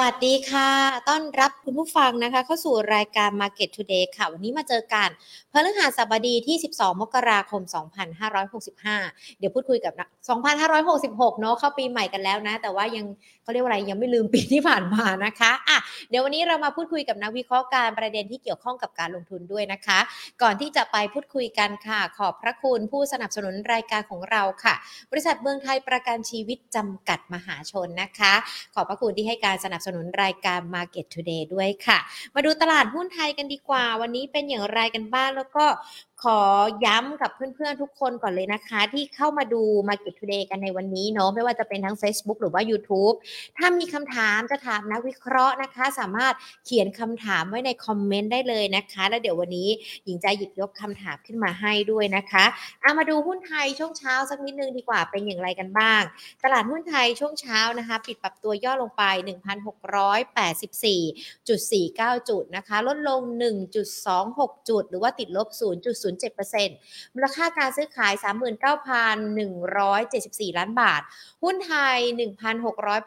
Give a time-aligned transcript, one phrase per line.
[0.00, 0.70] วัสดีค่ะ
[1.08, 5.08] ต้อนรับคุณผู้ฟังนะคะ เข้าสู่รายการ Market Today ค่ะ วันนี้มาเจอกัน
[5.52, 7.62] พฤหัสบดีที่ 12 มกราคม
[8.50, 9.94] 2565 เดี๋ยวพูดคุยกับ
[10.66, 13.06] 2566 เนาะเข้าปีใหม่กันแล้วนะ แต่ว่ายัง
[13.42, 15.78] เขาเรียกว่าอะไรยังไม่ลืมปีที่ผ่านมานะคะอะ
[16.10, 19.98] เดี๋ยววันนี้เรามาพูดคุยกับนักวิเคราะห์การประเด็นที่เกี่ยวข้องกับการลงทุนด้วยนะคะ
[20.42, 24.74] ก่อนที่จะไปพูดคุยกันค่ะ ขอบพระคุณผู้สนับสนุนรายการของเราค่ะ
[25.10, 28.34] บริษัทเมืองไทยประกันชีวิตจำกัดมหาชนนะคะ
[28.74, 31.98] ขอบพระคุณที่ให้การสนับสนุนรายการ Market Today ด้วยค่ะ
[32.34, 35.64] มาดูตลาดหุ้นไทยกันดีกว่า วันนี้เป็นอย่างไรกันบ้างแล้วก็
[36.22, 36.40] ขอ
[36.86, 43.14] ย้ำกับเพื่อนๆทุกคนก่อนเลยนะคะ ที่เข้ามาดู Market Today กันในวันนี้เนาะไม่ว่าจะเป็นทั้ง Facebook หรือว่า YouTube
[43.58, 49.68] ถ้ามีคำถามจะถามนักวิเคราะห์นะคะ สามารถเขียนคำถามไว้ในคอมเมนต์ได้เลยนะคะ แล้วเดี๋ยววันนี้
[50.04, 52.44] หญิงจะหยิบยกคำถามขึ้นมาให้ด้วยนะคะ
[52.82, 56.02] เอามาดูหุ้นไทยช่วงเช้าสักนิดนึงดีกว่าเป็นอย่างไรกันบ้าง
[56.44, 59.02] ตลาดหุ้นไทยช่วงเช้านะคะ ปิดปรับตัวย่อลงไป
[61.48, 63.20] 1,684.49 จุดนะคะ ลดลง
[63.94, 65.48] 1.26 จุด หรือว่าติดลบ
[66.20, 68.12] 0.07%มูลค่าการซื้อขาย
[70.50, 71.02] 39,174 ล้านบาท
[71.42, 71.98] หุ้นไทย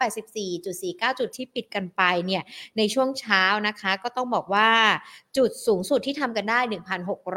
[0.05, 2.43] 1,684.49 จุดที่ปิดกันไปเนี่ย
[2.77, 4.69] ในช่วงเช้านะคะก็ต้องบอกว่า
[5.37, 6.59] จุดสูงสุดที่ทำกันได้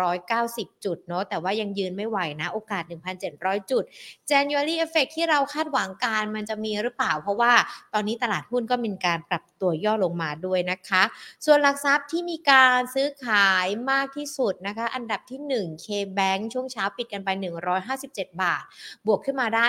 [0.05, 2.83] 1,690 จุดเนาะแต่ว่ายังยืนไม่ไหวนะโอกาส
[3.27, 3.85] 1,700 จุด
[4.31, 7.53] January effect ที่เราคาดหวังการมันจะมีหรือเปล่า เพราะว่า
[7.95, 11.03] ตอนนี้ตลาดหุ้นก็มีการปรับตัวย่อลงมาด้วยนะคะ
[11.45, 17.29] ส่วนหลักทรัพย์ที่มีการซื้อขายมากที่สุดนะคะ อันดับที่1 K-Bank ช่วงเช้าปิดกันไป
[17.87, 18.65] 157 บาท
[19.07, 19.67] บวกขึ้นมาได้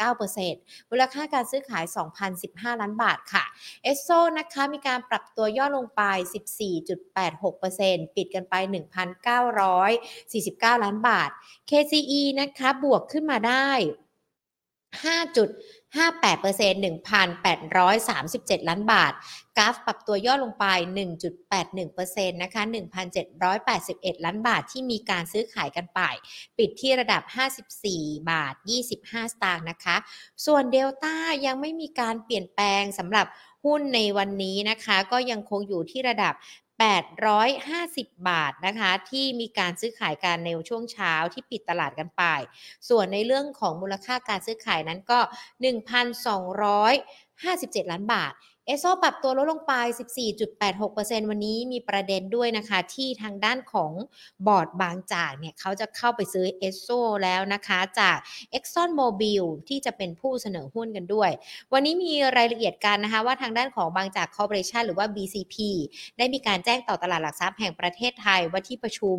[0.00, 1.84] 1.29%มูลค่าการซื้อขาย
[2.32, 3.44] 2,015 ล้านบาทค่ะ
[3.82, 6.02] เอสโซนะคะมีการปรับตัวย่อลงไป
[7.30, 8.54] 14.86%ปิดกันไป
[9.74, 11.30] 1,949 ล้านบาท
[11.70, 13.68] KCE นะคะบวกขึ้นมาได้
[15.02, 15.36] 5.
[15.94, 16.84] 58%
[18.58, 19.12] 1,837 ล้านบาท
[19.56, 20.64] กราฟปรับตัวย่อลงไป
[21.50, 22.62] 1.81%นะคะ
[23.44, 26.00] 1,781 ล้านบาทที่มีการซื้อขายกันไป
[26.58, 27.22] ปิดที่ระดับ
[27.76, 28.54] 54 บาท
[28.92, 29.96] 25 สตางค์นะคะ
[30.46, 33.26] ส่วนเดลต้ายังไม่มีการเปลี่ยนแปลงสำหรับ
[33.64, 36.34] หุ้นในวันนี้นะคะ ก็ยังคงอยู่ที่ระดับ
[36.82, 42.22] 850 บาทนะคะ ที่มีการซื้อขายกันในช่วงเช้าที่ปิดตลาดกันไป
[42.88, 45.20] ส่วนในเรื่องของมูลค่าการซื้อขายนั้นก็
[46.20, 48.32] 1,257 ล้านบาท
[48.66, 49.72] เอสโซปรับตัวลดลงไป
[50.52, 53.92] 14.86%วันนี้มีประเด็นด้วยนะคะ ที่ทางด้านของ
[54.46, 56.88] บอร์ดบางจากเนี่ยเขาจะเข้าไปซื้อเอสโซ
[57.22, 58.16] แล้วนะคะจาก
[58.56, 61.30] Exxon Mobil ที่จะเป็นผู้เสนอหุ้นกันด้วย
[61.72, 65.54] วันนี้มีรายละเอียดกันนะคะ ว่าทางด้านของบางจากคอร์ปอเรชันหรือว่า BCP
[66.18, 69.18] ได้มีการแจ้งต่อตลาดหลักทรัพย์แห่งประเทศไทยว่าที่ประชุม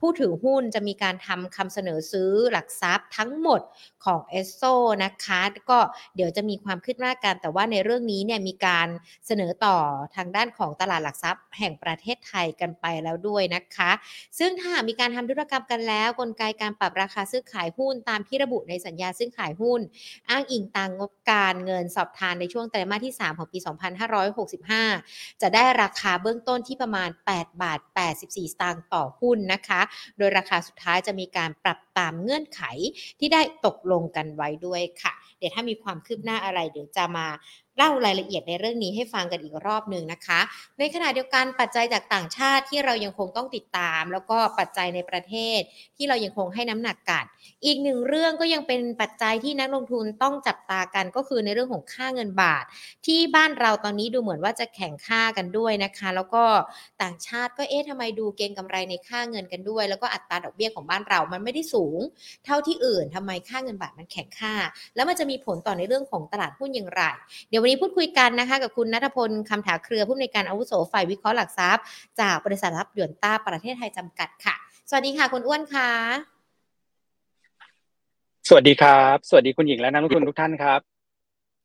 [0.00, 3.60] ผู้ถือหุ้นจะมีการทำคำเสนอซื้อหลักทรัพย์ทั้งหมด
[4.04, 4.62] ของเอสโซ
[5.04, 5.40] นะคะ
[5.70, 5.78] ก็
[6.16, 8.79] เดี๋ยวจะมีความคืบหน้ากันแต่ว่าในเรื่องนี้เนี่ยมีการ
[9.26, 9.76] เสนอต่อ
[10.16, 13.90] ทางด้านของตลาดหลักทรัพย์ แห่งประเทศไทยกันไปแล้วด้วยนะคะ
[14.38, 19.80] ซึ่งถ้ามีการทำธุรกรรมกันแล้ว กลไกการปรับราคาซื้อขายหุ้นตามที่ระบุในสัญญาซื้อขายหุ้น
[20.30, 23.58] อ้างอิงตามงบการเงินสอบทานในช่วงไตรมาสที่ 3 ของปี
[24.70, 27.80] 2565 จะได้ราคาเบื้องต้นที่ประมาณ 8 บาท
[28.14, 29.80] 84 สตางค์ต่อหุ้นนะคะ
[30.18, 32.62] โดยราคาสุดท้ายจะมีการปรับตามเงื่อนไข
[33.18, 37.26] ที่ได้ตกลงกันไว้ด้วยค่ะ เดี๋ยวถ้ามีความคืบหน้าอะไรเดี๋ยวจะมา
[37.82, 40.40] เล่ารายละเอียดในเรื่องนี้ให้ฟังกันอีกรอบหนึ่งนะคะ
[40.78, 45.60] ในขณะเดียวกันปัจจัยจากต่างชาติที่เรายังคงต้องติดตาม แล้วก็ปัจจัยในประเทศ
[45.96, 47.24] ที่เรายังคงให้น้ำหนักกัน
[47.64, 52.64] อีกหนึ่งเรื่องก็ยังเป็นปัจจัยที่นักลงทุนต้องจับตากันก็คือในเรื่องของค่าเงินบาท
[53.06, 56.44] ที่บ้านเราตอนนี้ดูเหมือนว่าจะแข่งค่ากันด้วยนะคะ แล้วก็
[57.02, 61.98] ต่างชาติก็เอ๊ะทำไมดูเก็งกำไรในค่าเงินกันด้วย แล้วก็อัตราดอกเบี้ยของบ้านเรามันไม่ได้สูง
[62.44, 64.54] เท่าที่อื่นทำไมค่าเงินบาทมันแข็งค่า
[64.94, 67.02] แล้วมันจะมีผลต่อในเรื่องของตลาดหุ้นอย่างไร
[67.48, 71.84] เดี๋ยววันนี้พูดคุยกันนะคะกับคุณนัทพลคำถาเครือผู้อำนวยการอาวุโสฝ่ายวิเคราะห์หลักทรัพย์
[72.20, 74.54] จากบริษัทรับหยวนต้าประเทศไทยจำกัดค่ะ
[74.88, 75.90] สวัสดีค่ะคุณอ้วนค่ะ
[78.48, 80.89] สวัสดีครับ สวัสดีคุณหญิงและนักลงทุนทุกท่านครับ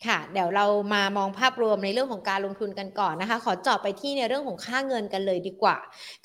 [0.03, 5.77] ค่ะ เดี๋ยวเรามามองภาพรวมในเรื่องของการลงทุนกันก่อนนะคะ ขอเจาะไปที่ในเรื่องของค่าเงินกันเลยดีกว่า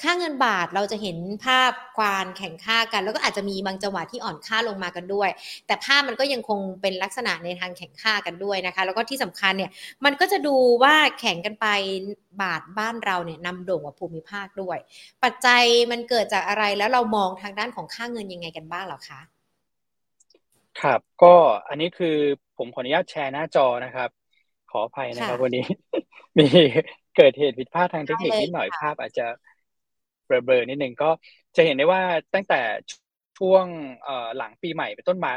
[0.02, 5.31] ค่าเงินบาทเราจะเห็นภาพควานแข่งค่ากัน แล้วก็อาจจะมีบางจังหวะที่อ่อนค่าลงมากันด้วย
[5.67, 9.70] แต่ภาพมันก็ยังคงเป็นลักษณะในทางแข่งค่ากันด้วยนะคะ แล้วก็ที่สำคัญเนี่ย
[10.05, 11.66] มันก็จะดูว่าแข่งกันไป
[12.43, 14.78] บาทบ้านเราเนี่ยนำโด่งกว่าภูมิภาคด้วย
[15.25, 19.20] ปัจจัยมันเกิดจากอะไรแล้วเรามองทางด้านของค่าเงินยังไงกันบ้างหรอคะ
[20.81, 21.34] ครับก็
[21.69, 22.16] อันนี้คือ
[22.61, 24.11] ผมขออนุญาตแชร์หน้าจอนะครับ
[24.71, 25.67] ขออภัยนะครับค่ะวันนี้
[26.39, 26.47] มี
[27.17, 29.27] เกิดเหตุผิดพลาดทางเทคนิคได้เลยนิดหน่อยค่ะภาพ อาจจะ
[30.27, 31.11] เบลอๆนิดนึงก็
[31.57, 32.03] จะเห็นได้ว่า
[32.35, 32.61] ตั้งแต่
[33.39, 33.65] ช่วง
[34.05, 35.33] เอ่อหลังปีใหม่เป็นต้นมา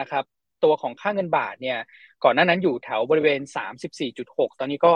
[0.00, 0.24] นะครับ
[0.64, 1.78] ตัวของค่าเงินบาทเนี่ย
[2.24, 3.40] ก่อนหน้านั้นอยู่แถวบริเวณ
[3.96, 4.92] 34.6 ตอนนี้ก็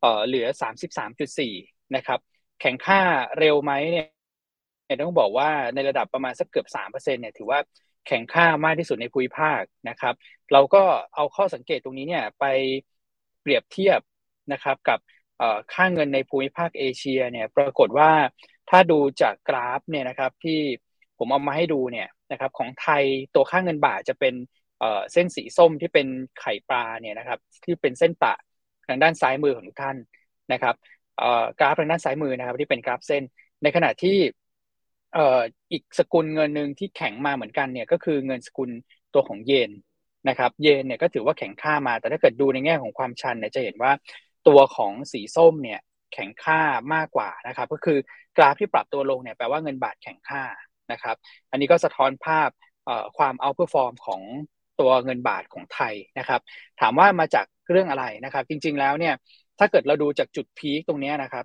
[0.00, 0.46] เเหลือ
[1.06, 1.52] 33.4
[1.96, 2.20] นะครับ
[2.60, 3.00] แข่งค่า
[3.38, 7.58] เร็วไหมเนี่ยต้องบอกว่าในระดับประมาณสักเกือบ3%เนี่ยถือว่า
[8.06, 10.14] แข่งค่ามากที่สุดในภูมิภาคนะครับ
[10.52, 10.82] เราก็
[11.14, 12.44] เอาข้อสังเกตตรงนี้เนี่ยไป
[13.40, 14.00] เปรียบเทียบ
[14.52, 14.98] นะครับกับ
[15.72, 18.10] ค่าเงินในภูมิภาคเอเชียเนี่ยปรากฏว่า
[18.70, 20.60] ถ้าดูจากกราฟเนี่ยนะครับที่
[21.18, 23.04] ผมเอามาให้ดูเนี่ยนะครับของไทย
[23.34, 24.34] ตัวค่าเงินบาทจะเป็น
[25.12, 26.06] เส้นสีส้มที่เป็น
[26.40, 28.34] ไข่ปลาเนี่ยนะครับที่เป็นเส้นตะ
[28.88, 29.96] ทางด้านซ้ายมือของทุกท่าน
[30.52, 30.74] นะครับ
[31.60, 33.22] กราฟทางด้านซ้ายมือนะครับที่เป็นกราฟเส้น
[33.62, 34.16] ในขณะที่
[35.72, 38.70] อีกสกุลเงินหนึ่งที่แข็งมาเหมือนกันเนี่ยก็คือเงินสกุล
[39.14, 39.70] ตัวของเยน
[40.28, 43.92] นะครับ เยนเนี่ยก็ถือว่าแข็งค่ามา แต่ถ้าเกิดดูในแง่ของความชันเนี่ยจะเห็นว่า
[44.48, 45.80] ตัวของสีส้มเนี่ย
[46.12, 46.60] แข็งค่า
[46.94, 47.98] มากกว่านะครับ ก็คือ
[48.36, 50.42] กราฟที่ปรับตัวลงเนี่ยแปลว่าเงินบาทแข็งค่า
[50.92, 51.16] นะครับ
[51.50, 52.50] อันนี้ก็สะท้อนภาพ
[53.18, 54.22] ความ outperform ของ
[54.80, 56.40] ตัวเงินบาทของไทยนะครับ
[56.80, 59.14] ถามว่ามาจากเรื่องอะไรนะครับ จริงๆแล้วเนี่ย
[59.58, 61.44] ถ้าเกิดเราดูจากจุด peak ตรงนี้นะครับ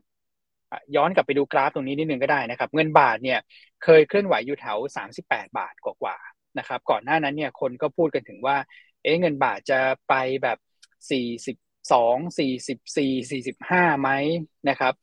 [0.96, 3.40] ย้อนกลับไปดูกราฟตรงนี้นิดนึงก็ได้นะครับ เงินบาทเนี่ย
[3.84, 4.78] เคยเคลื่อนไหวอยู่แถว
[5.16, 8.58] 38 บาทกว่าๆนะครับ ก่อนหน้านั้นเนี่ยคนก็พูดกันถึงว่า
[9.04, 9.80] เอ๊ะเงินบาทจะ
[10.10, 10.14] ไป
[10.44, 10.58] แบบ
[11.12, 14.10] 42 44 45ไหม
[14.70, 14.94] นะครับ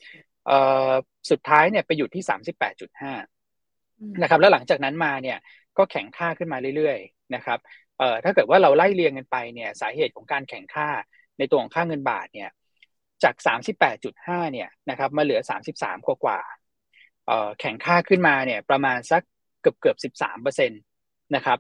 [0.47, 0.59] เอ่
[0.91, 0.91] อ
[1.31, 3.13] สุดท้ายเนี่ยไปหยุดที่ 38.5
[4.23, 5.39] นะครับ แล้วหลังจากนั้นมาเนี่ย
[5.79, 7.59] ก็แข็งค่าขึ้นมาเรื่อยๆนะครับ
[7.99, 10.89] เอ่อถ้าเกิดว่าเราไล่เรียงกันไปเนี่ยสาเหตุของการแข่งค่า
[11.39, 12.51] ในตัวของค่าเงินบาทเนี่ย
[13.25, 13.35] จาก
[13.95, 15.41] 38.5 เนี่ยนะครับมาเหลือ
[15.75, 16.41] 33 กว่ากว่า
[17.61, 19.23] แข็งค่าขึ้นมาเนี่ยประมาณสัก
[19.61, 20.81] เกือบเกือบ13เปอร์เซ็นต์
[21.35, 21.59] นะครับ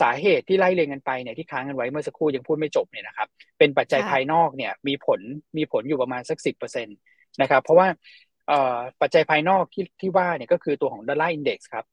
[0.00, 3.28] สาเหตุที่ไล่เรียงกันไปเนี่ยที่ค้างกันไว้เมื่อสักครู่ยังพูดไม่จบเนี่ยนะครับ
[3.58, 5.20] เป็นปัจจัยภายนอกเนี่ยมีผล
[5.56, 6.96] มีผลอยู่ประมาณสัก10เปอร์เซ็นต์
[7.40, 7.88] นะครับเพราะว่า
[9.00, 11.84] ปัจจัยภายนอกที่ที่ว่าเนี่ยก็คือตัวของ Dollar Index ครับ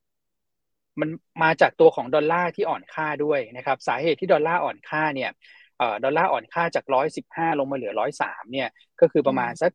[1.00, 1.08] มัน
[1.42, 5.30] มาจากตัวของดอลลาร์ที่อ่อนค่าด้วยนะครับสาเหตุที่ดอลลาร์อ่อนค่าเนี่ย
[6.04, 6.84] ดอลลาร์อ่อนค่าจาก
[7.22, 7.92] 115 ลงมาเหลือ
[8.22, 8.68] 103 เนี่ย
[9.00, 9.72] ก็คือประมาณสัก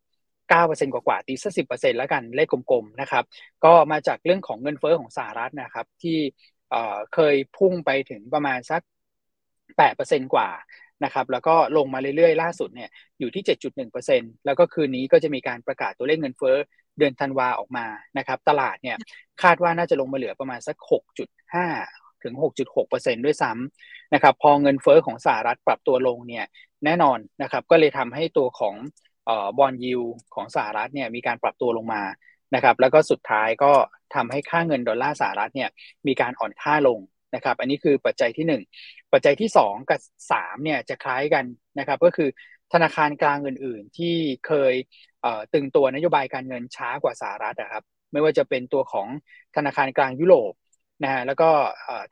[0.52, 3.24] 9%กว่าๆตีสัก 10%แล้วกัน เลขกลมๆ นะครับ
[3.66, 6.18] ก็มาจากเรื่องของเงินเฟอ้อของสหรัฐนะครับ ที่
[7.14, 8.82] เคยพุ่งไปถึงประมาณสัก
[9.78, 10.50] 8%กว่า
[11.04, 12.90] นะครับ แล้วก็ลงมาเรื่อยๆ ล่าสุดเนี่ย
[13.20, 13.44] อยู่ที่
[13.94, 16.58] 7.1%แล้วก็คืนนี้ก็จะมีการประกาศตัวเลขเงินเฟอ้อ
[16.98, 17.88] เดือนธันวาออกมา
[18.18, 18.98] นะครับ ตลาดเนี่ย
[19.44, 20.78] คาดว่าน่าจะลงมาเหลือประมาณสัก
[21.52, 22.34] 6.5 ถึง
[22.80, 26.46] 6.6%ด้วยซ้ำนะครับ พอเงินเฟ้อของสหรัฐปรับตัวลงเนี่ย
[26.86, 28.76] แน่นอนนะครับ ก็เลยทำให้ตัวของ
[29.58, 30.02] bond yield
[30.36, 32.04] ของสหรัฐเนี่ยมีการปรับตัวลงมา
[32.56, 33.74] นะครับ แล้วก็สุดท้ายก็
[34.16, 35.70] ทำให้ค่าเงินดอลลาร์สหรัฐเนี่ย
[36.08, 37.00] มีการอ่อนค่าลง
[37.36, 38.62] นะครับ อันนี้คือปัจจัยที่ 1
[39.14, 40.00] ปัจจัยที่ 2 กับ
[40.32, 41.46] 3เนี่ยจะคล้ายกัน
[41.80, 42.30] นะครับ ก็คือ
[42.74, 44.16] ธนาคารกลางอื่น ๆ ที่
[44.48, 44.74] เคย
[45.54, 49.08] ตึงตัวนโยบายการเงินช้ากว่าสหรัฐนะครับ ไม่ว่าจะเป็นตัวของ
[49.56, 50.54] ธนาคารกลางยุโรป
[51.04, 51.50] นะฮะแล้วก็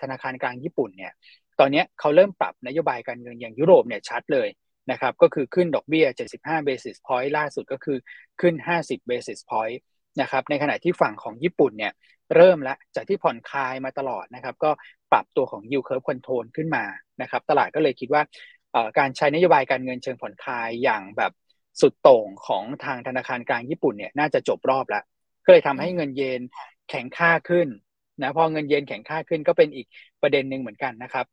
[0.02, 1.12] ธนาคารกลางญี่ปุ่นเนี่ย
[1.60, 4.50] ตอนนี้เขาเริ่มปรับนโยบายการเงินอย่างยุโรปเนี่ยชัดเลย
[4.92, 6.06] นะครับก็คือขึ้นดอกเบี้ย
[6.38, 7.98] 75 basis point ล่าสุดก็คือ
[8.42, 9.78] ขึ้น 50 basis point
[10.22, 11.94] นะครับในขณะที่ฝั่งของญี่ปุ่นเนี่ย
[12.36, 14.72] เริ่มแล้วจากที่ผ่อนคลายมาตลอดนะครับก็
[15.12, 16.86] ปรับตัวของ yield curve control ขึ้นมา
[17.22, 18.22] นะครับตลาดก็เลยคิดว่า
[19.00, 21.32] การใช้นโยบายการเงินเชิงผ่อนคลายอย่างแบบ
[21.82, 25.04] สุดโต่งของทางธนาคารกลางญี่ปุ่นเนี่ยน่าจะจบรอบแล้ว
[25.46, 26.42] ก็เลยทำให้เงินเยน
[26.90, 27.68] แข็งค่าขึ้น
[28.22, 29.88] นะพอเงินเยนแข็งค่าขึ้นก็เป็นอีก
[30.22, 31.26] ประเด็นหนึ่งเหมือนกันนะครับ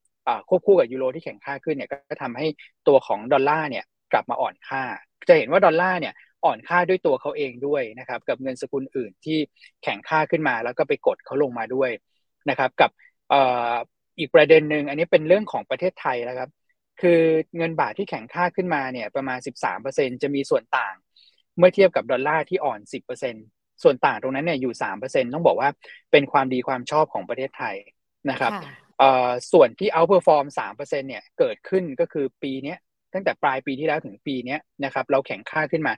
[0.48, 2.46] ควบคู่กับยูโรที่แข็งค่าขึ้นเนี่ยก็ทำให้
[2.88, 4.82] ตัวของดอลลาร์เนี่ยกลับมาอ่อนค่า
[5.28, 6.14] จะเห็นว่าดอลลาร์เนี่ย
[6.44, 9.38] อ่อนค่าด้วยตัวเขาเองด้วยนะครับกับเงินสกุลอื่นที่
[9.82, 11.90] แข็งค่าขึ้นมาแล้วก็ไปกดเขาลงมาด้วย
[12.50, 12.90] นะครับกับ
[14.18, 16.50] อีกประเด็นหนึ่งอันนี้เป็นเรื่องของประเทศไทยแล้วครับ
[17.00, 17.20] คือ
[17.56, 20.94] เงินบาทที่แข็งค่าขึ้นมาเนี่ยประมาณ 13%จะมีส่วนต่าง
[21.58, 24.72] เมื่อเทียบกับดอลลาร์ที่อ่อน 10% ส่วนต่างตรงนั้นเนี่ยอยู่
[25.02, 25.68] 3%ต้องบอกว่า
[26.12, 27.76] เป็นความดีความชอบของประเทศไทย
[28.30, 28.52] นะครับ
[29.52, 32.74] ส่วนที่ outperform 3%เนี่ยเกิดขึ้นก็คือปีนี้
[33.14, 35.94] ตั้งแต่ปลายปีที่แล้วถึงปีนี้นะครับเราแข่งค่าขึ้นมา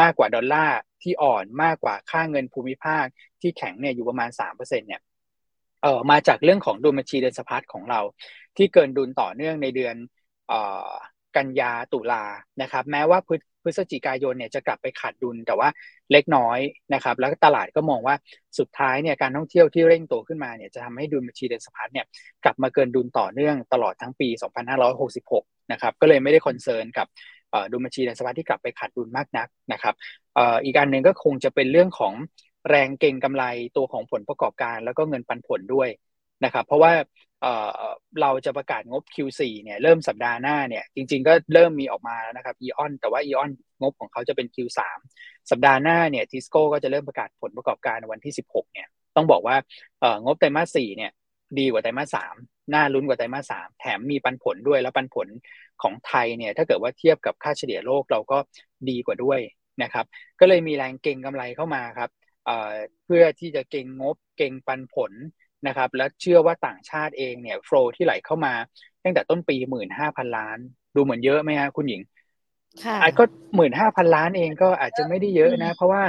[0.00, 3.04] มากกว่าดอลลาร์ที่อ่อนมากกว่าค่าเงินภูมิภาค
[3.40, 5.00] ที่แข็งเนี่ยอยู่ประมาณ3%เนี่ย
[5.82, 8.00] เออมาจากเรื่องของดุลบัญชีเดินสะพัดของเรา
[8.56, 9.94] ที่เกินดุลต่อเนื่องในเดือน
[11.36, 12.24] กันยาตุลา
[12.62, 13.18] นะครับ แม้ว่า
[13.64, 15.68] พฤศจิกายนเนี่ยจะกลับไปขาดดุลแต่ว่า
[16.12, 16.58] เล็กน้อย
[16.94, 18.14] นะครับ แล้วตลาดก็มองว่า
[18.58, 22.06] สุดท้ายเนี่ยการท่องเที่ยวที่เร่งโตขึ้นมาเนี่ยจะทำให้ดุลบัญชีเดินสะพัดเนี่ย
[22.44, 24.28] กลับมาเกินดุลต่อเนื่องตลอดทั้งปี
[25.00, 27.06] 2566 นะครับก็เลยไม่ได้ concern กับ
[27.72, 29.94] ดุลบัญชีเดินสะพัดที่กลับไปขาดดุลมากนักนะครับ
[30.64, 32.12] อีกอันหนึ่งก็คงจะเป็นเรื่องของ
[32.68, 33.44] แรงเก่งกำไร
[33.76, 35.88] ตัวของผลประกอบการ แล้วก็เงินปันผลด้วย
[36.44, 36.92] นะครับเพราะว่า
[38.20, 43.50] เราจะประกาศงบ Q4 เนี่ยเริ่มสัปดาห์หน้าเนี่ยจริง ๆ ก็เริ่มมีออกมาแล้วนะครับ e ออนแต่ว่า e ออน
[43.80, 44.80] งบของเขาจะเป็น Q3
[45.50, 49.56] สัปดาห์หน้าเนี่ยทิสโก้ก็จะเริ่มประกาศผลประกอบการวันที่ 16เนี่ยต้องบอกว่า
[50.24, 51.10] งบไตรมาส4เนี่ย
[51.58, 55.28] ดีกว่าไตรมาส3น่าลุ้นกว่าไตรมาสสามแถมมีปันผลด้วยแล้วปันผล
[55.82, 58.38] ของไทยเนี่ยถ้าเกิดว่าเทียบกับค่าเฉลี่ยโลกเราก็
[58.88, 59.40] ดีกว่าด้วย
[59.82, 60.04] นะครับ
[60.40, 62.10] ก็เลยมีแรงเก่งกำไรเข้ามาครับ
[63.04, 65.12] เพื่อที่จะเก่งงบเก่งปันผล
[65.66, 68.54] นะครับ และเชื่อว่าต่างชาติเองเนี่ยโฟลที่ไหลเข้ามา
[69.04, 70.58] ตั้งแต่ต้นปีหมื่นห้าพันล้าน
[70.94, 72.02] ดูเหมือนเยอะไหมฮะคุณหญิง
[72.84, 73.24] ค่ะก็
[73.56, 76.02] หมื่นห้าพันล้านเองก็อาจจะไม่ได้เยอะนะ เพราะว่า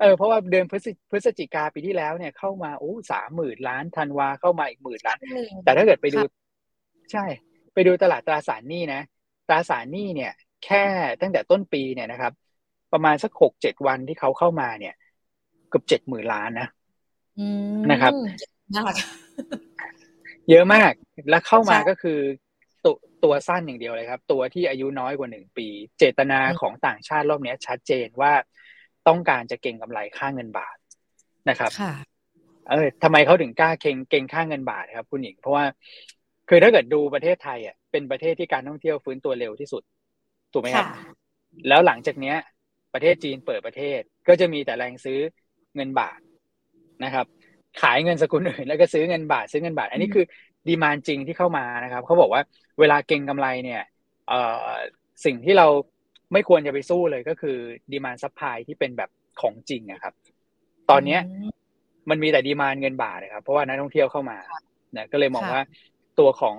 [0.00, 0.64] เออเพราะว่าเดือน
[1.10, 5.18] พฤศจิกาปีที่แล้วเนี่ยเข้ามาโอ้สามหมื่นล้านธันวาเข้ามาอีกหมื่นล้าน
[5.64, 6.18] แต่ถ้าเกิดไปดู
[7.12, 7.24] ใช่
[7.74, 9.00] ไปดูตลาดตราสารหนี้นะ
[9.48, 10.32] ตราสารหนี้เนี่ย
[10.64, 10.84] แค่
[11.20, 12.32] ตั้งแต่ต้นปีเนี่ยนะครับ
[12.92, 14.94] ประมาณสักหกเจ็ดวันที่เขาเข้ามาเนี่ย
[15.68, 16.68] เกือบเจ็ดหมื่นล้านนะ
[17.90, 18.12] นะครับ
[20.50, 20.92] เยอะมาก
[21.30, 22.18] แล้วเข้ามาก็คือ
[22.84, 25.66] ตัวตัวสั้นอย่างเดียวเลยครับ ตัวที่อายุน้อยกว่าหนึ่งปี
[25.98, 28.32] เจตนาของต่างชาติรอบนี้ชัดเจนว่า
[29.08, 30.76] ต้องการจะเก่งกำไรค่าเงินบาท
[31.48, 31.70] นะครับ
[32.70, 35.64] เออทำไมเขาถึงกล้าเก่งเก่งค่าเงินบาทครับ คุณหญิง เพราะว่า
[36.48, 39.82] คือถ้าเกิดดูประเทศไทยอะเป็นประเทศที่การท่องเที่ยวฟื้นตัวเร็วที่สุด
[40.52, 40.86] ถูกไหมครับ
[41.68, 42.36] แล้วหลังจากเนี้ย
[42.94, 45.18] ประเทศจีนเปิดประเทศก็จะมีแต่แรงซื้อ
[45.74, 46.18] เงินบาท
[47.04, 47.26] นะครับ
[47.80, 50.24] ขายเงินสกุลอื่นแล้วก็ซื้อเงินบาทซื้อเงินบาท อันนี้คือ
[50.68, 52.42] ดีมานจริงที่เข้ามานะครับเขาบอกว่า
[52.80, 53.82] เวลาเก่งกำไรเนี่ย
[54.28, 54.68] เอ่อ
[55.24, 55.66] สิ่งที่เรา
[56.32, 57.56] ไม่ควรจะไปสู้เลยก็คือ
[57.92, 59.10] demand supply ที่เป็นแบบ
[59.40, 60.14] ของจริงนะครับ
[60.90, 61.20] ตอนเนี้ย
[62.10, 64.38] มันมีแต่ demand เงินบาทนะครับ เพราะว่านักท่องเที่ยวเข้ามา
[64.96, 65.62] นะก็เลยมองว่า
[66.18, 66.56] ตัวของ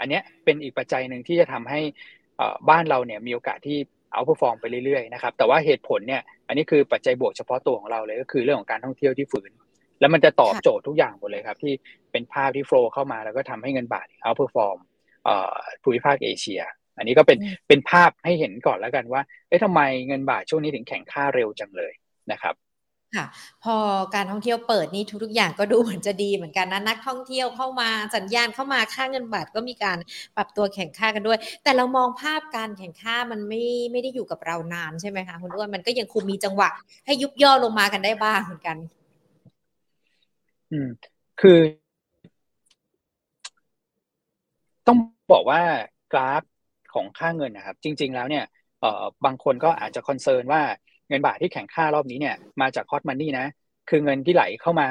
[0.00, 1.80] อันเนี้ยเป็นอีกปัจจัยหนึ่งที่จะทำให้
[2.70, 3.78] บ้านเราเนี่ยมีโอกาสที่
[4.12, 9.50] outperform ไปเรื่อยๆนะครับแต่ว่าเหตุผลเนี่ย อันนี้คือปัจจัยบวกเฉพาะตัวของเราเลยก็คือเรื่องของการท่องเที่ยวที่ฟื้น
[10.00, 11.72] แล้วมันจะตอบโจทย์ทุกอย่างหมดเลยครับ ที่
[12.12, 14.78] เป็นภาพที่ flow เข้ามาแล้วก็ทำให้เงินบาท outperform
[15.82, 16.62] ภูมิภาคเอเชีย
[16.98, 17.38] อันนี้ก็เป็น
[17.68, 21.92] เป็นภาพให้เห็นก่อนแล้วกันว่าเอ๊ะทำไมเงินบาทช่วงนี้ถึงแข็งค่าเร็วจังเลย
[22.32, 22.54] นะครับ
[23.16, 23.26] ค่ะ
[23.64, 23.76] พอ
[24.14, 29.98] การท่องเที่ยวเปิดนี่ทุกๆอย่างก็ดูเหมือนจะดีเหมือนกันนะนักท่องเที่ยวเข้ามาสัญญาณเข้ามาค่าเงินบาทก็มีการ
[30.36, 36.70] ปรับตัวแข่งค่ากันด้วย แต่เรามองภาพการแข่งค่ามันไม่ไม่ได้อยู่กับเรานานใช่ไหมคะคุณอ้วนมันก็ยังคงมีจังหวะ
[37.06, 38.76] ให้ยุบย่อลงมากันได้บ้างเหมือนกัน
[40.70, 40.88] อืม
[41.40, 41.58] คือ
[44.86, 44.98] ต้อง
[45.32, 45.60] บอกว่า
[46.12, 46.42] กราฟ
[46.94, 48.44] ของค่าเงินนะครับ จริง ๆ แล้วเนี่ย
[48.80, 50.62] เอ่อบางคนก็อาจจะคอนเซิร์นว่า
[51.08, 53.46] เงินบาทที่แข็งค่ารอบนี้เนี่ย มาจากคอสมันนี่นะ
[53.88, 54.88] คือเงินที่ไหลเข้ามา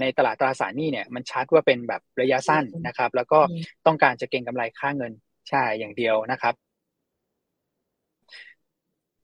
[0.00, 3.40] ในตลาดตราสารหนี้เนี่ยมันชัดว่าเป็นแบบระยะสั้นนะครับ แล้วก็
[3.86, 5.12] ต้องการจะเก็งกำไรค่าเงิน
[5.48, 6.54] ใช่อย่างเดียวนะครับ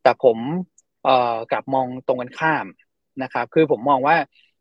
[0.03, 0.39] แต่ผม
[1.05, 2.67] เอ่อกลับมองตรงกันข้าม
[3.23, 4.17] นะครับ คือผมมองว่า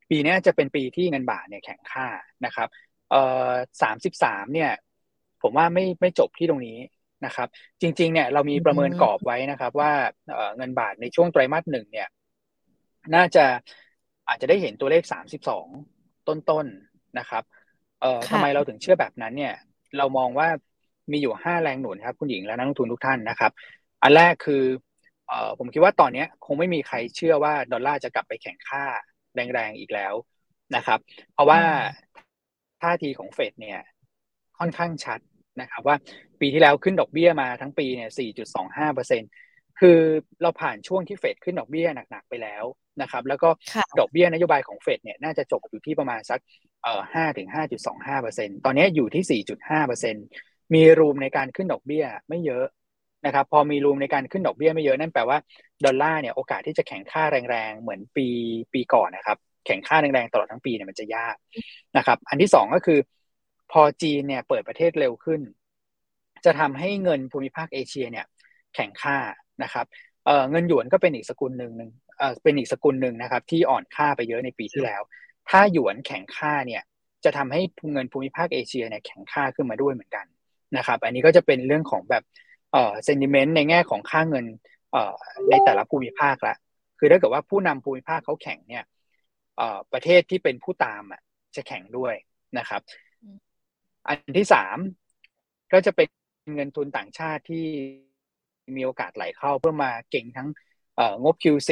[0.10, 2.08] ปีนี้จะเป็นปีที่เงินบาทเนี่ยแข็งค่า
[2.46, 2.68] นะครับ
[3.10, 4.72] เอ่อสามสิบสามเนี่ย
[5.42, 6.78] ผมว่าไม่ไม่จบที่ตรงนี้
[7.26, 7.48] นะครับ
[7.82, 9.92] จริง ๆ เนี่ยเรามีประเมินกรอบไว้นะครับ ว่า
[10.58, 12.08] เงินบาทในช่วงไตรมาสหนึ่งเนี่ย
[13.16, 13.46] น่าจะ
[14.28, 15.68] อาจจะได้เห็นตัวเลขสามสิบสอง
[16.28, 16.66] ต้นๆน
[17.20, 17.44] นะครับ
[18.02, 19.54] เอ่อทำไมเราถึงเชื่อแบบนั้นเนี่ย
[19.98, 20.48] เรามองว่า
[21.12, 23.52] มีอยู่ห้าแรงหนุนครับ คุณหญิงและนักลงทุนทุกท่านนะครับ
[24.04, 24.64] อันแรกคือ
[25.28, 28.84] เอ่อผมคิดว่าตอนนี้คงไม่มีใครเชื่อว่าดอลลาร์จะกลับไปแข่งค่า
[29.54, 30.14] แรงๆอีกแล้ว
[30.76, 31.00] นะครับ
[31.34, 31.60] เพราะว่า
[32.82, 33.80] ท่าทีของเฟดเนี่ย
[34.60, 35.20] ค่อนข้างชัด
[35.62, 35.96] นะครับ ว่า
[36.40, 38.10] ปีที่แล้วขึ้นดอกเบี้ยมาทั้งปีเนี่ย
[38.54, 39.24] 4.25เปอร์เซ็น
[39.80, 40.00] คือ
[40.42, 42.64] เราผ่านช่วงที่เฟดขึ้นดอกเบี้ยหนักๆไปแล้ว
[43.02, 43.50] นะครับ แล้วก็
[44.00, 46.40] ดอกเบี้ยนโยบายของเฟดเนี่ยน่าจะจบอยู่ที่ประมาณสัก
[46.84, 47.50] เอ่อ5ถึง
[47.86, 50.16] 5.25เปอร์เซ็นตอนนี้อยู่ที่ 4.5เปอร์เซ็น
[50.74, 52.66] มีรูมในการขึ้นดอกเบี้ยไม่เยอะ
[53.26, 55.38] นะครับพอมีรูมในการขึ้นดอกเบี้ยไม่เยอะนั่นแปลว่า
[55.86, 58.28] ดอลลาร์เนี่ยโอกาสที่จะแข่งค่าแรงๆเหมือนปี
[58.74, 61.36] ปีก่อนนะครับ แข่งค่าแรงๆตลอดทั้งปีเนี่ยมันจะยาก
[61.98, 63.00] นะครับ อันที่สองก็คือ
[63.72, 65.42] พอจีนเนี่ยเปิดประเทศเร็วขึ้น
[66.46, 68.26] จะทำให้เงินภูมิภาคเอเชียเนี่ย
[68.76, 69.18] แข่งค่า
[69.64, 69.86] นะครับ
[70.26, 71.92] เเงินหยวนก็เป็นอีกสกุลหนึ่งหนึ่ง
[72.44, 75.02] เป็นอีกสกุลหนึ่งนะครับ ที่อ่อนค่าไปเยอะในปีที่แล้ว
[75.50, 76.82] ถ้าหยวนแข่งค่าเนี่ย
[77.26, 80.26] จะทำให้เงินภูมิภาคเอเชียเนี่ยแข่งค่าขึ้นมาด้วยเหมือนกัน
[80.78, 82.24] นะครับ อันนี้ก็จะเป็นเรื่องของแบบ
[82.72, 84.46] เอ่อเซนดิเมนต์ในแง่ของค่าเงิน
[84.92, 85.14] เอ่อ
[85.50, 86.56] ในแต่ละภูมิภาคละ
[87.00, 88.84] คือถ้าเกิดว่าผู้นำภูมิภาคเขาแข่งเนี่ย
[89.58, 91.22] เอ่อประเทศที่เป็นผู้ตามอะ
[91.56, 92.14] จะแข่งด้วย
[92.58, 92.82] นะครับ
[94.08, 94.78] อันที่สาม
[95.74, 96.08] ก็จะเป็น
[96.56, 97.66] เงินทุนต่างชาติที่
[98.76, 100.50] มีโอกาสไหลเข้าเพื่อมาเก่งทั้ง
[101.24, 101.72] งบ Q4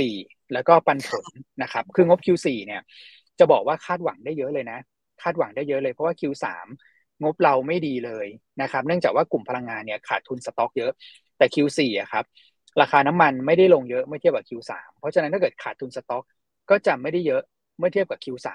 [0.54, 1.26] แล้วก็ปันผล
[1.64, 2.82] นะครับ คืองบ Q4 เนี่ย
[3.40, 4.80] จะบอกว่าคาดหวังได้เยอะเลยนะ
[5.22, 6.46] คาดหวังได้เยอะเลยเพราะว่า Q3
[7.24, 8.28] งบเราไม่ดีเลย
[8.62, 10.92] นะครับ เนื่องจากว่ากลุ่มพลังงานเนี่ยขาดทุนสต็อกเยอะ
[11.38, 12.26] แต่ Q4 อะครับ
[12.82, 16.24] ราคาน้ำมันไม่ได้ลงเยอะเมื่อเทียบกับ Q3 เพราะฉะนั้นถ้าเกิดขาดทุนสต็อก
[16.70, 17.42] ก็จะไม่ได้เยอะ
[17.80, 18.48] เมื่อเทียบกับ Q3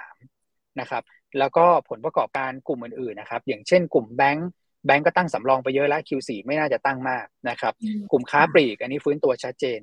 [0.80, 1.02] นะครับ
[1.38, 4.50] แล้วก็ผลประกอบการกลุ่มอื่นๆนะครับ อย่างเช่นกลุ่มแบงก์
[4.86, 7.74] แบงก์ก็ตั้งสำรองไปเยอะแล้ว Q4 ไม่น่าจะตั้งมากนะครับ
[8.10, 9.80] กลุ่มค้าปลีกอันนี้ฟื้นตัวชัดเจน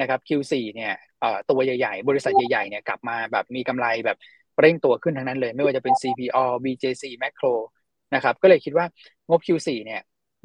[0.00, 0.92] นะครับ Q4 เนี่ย
[1.50, 4.18] ตัวใหญ่ๆ บริษัทใหญ่ๆเนี่ยกลับมาแบบมีกำไรแบบ
[4.60, 7.54] เร่งตัวขึ้นทั้งนั้นเลย ไม่ว่าจะเป็น CPO BJC Macro
[8.14, 8.86] นะครับ ก็เลยคิดว่า
[9.28, 10.00] งบ Q4 เนี่ย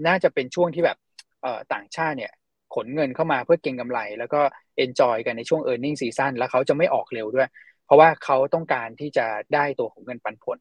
[0.08, 0.98] น่าจะเป็นช่วงที่แบบ
[1.74, 2.32] ต่างชาติเนี่ย
[2.76, 4.42] ขนเงินเข้ามาเพื่อเก็งกำไร แล้วก็
[4.86, 7.48] enjoy กันในช่วง e a r n i n g season แล้วเขาจะไม่ออกเร็วด้วย
[7.86, 10.58] เพราะว่าเขาต้องการที่จะได้ตัวของเงินปันผล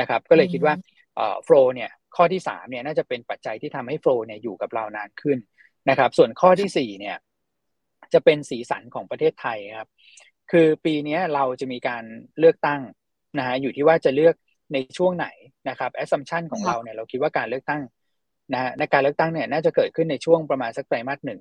[0.00, 0.74] นะครับ ก็เลยคิดว่า
[1.44, 5.38] โฟลเนี่ยข้อที่3เนี่ยน่าจะเป็นปัจจัยที่ทำให้โฟลเนี่ยอยู่กับเรานานขึ้น
[5.90, 7.16] นะครับ ส่วนข้อที่4เนี่ย
[8.12, 9.88] จะเป็นสีสันของประเทศไทยครับ
[10.50, 12.04] คือปีนี้เราจะมีการ
[12.38, 12.80] เลือกตั้ง
[13.38, 14.34] นะฮะอยู่ที่ว่าจะเลือก
[14.72, 15.26] ในช่วงไหน
[15.68, 17.82] นะครับ assumption ของเราเนี่ยเราคิดว่าการเลือกตั้ง
[18.54, 21.40] นะฮะในการเลือกตั้งเนี่ยน่าจะเกิดขึ้นในช่วงประมาณสักไตรมาสหนึ่ง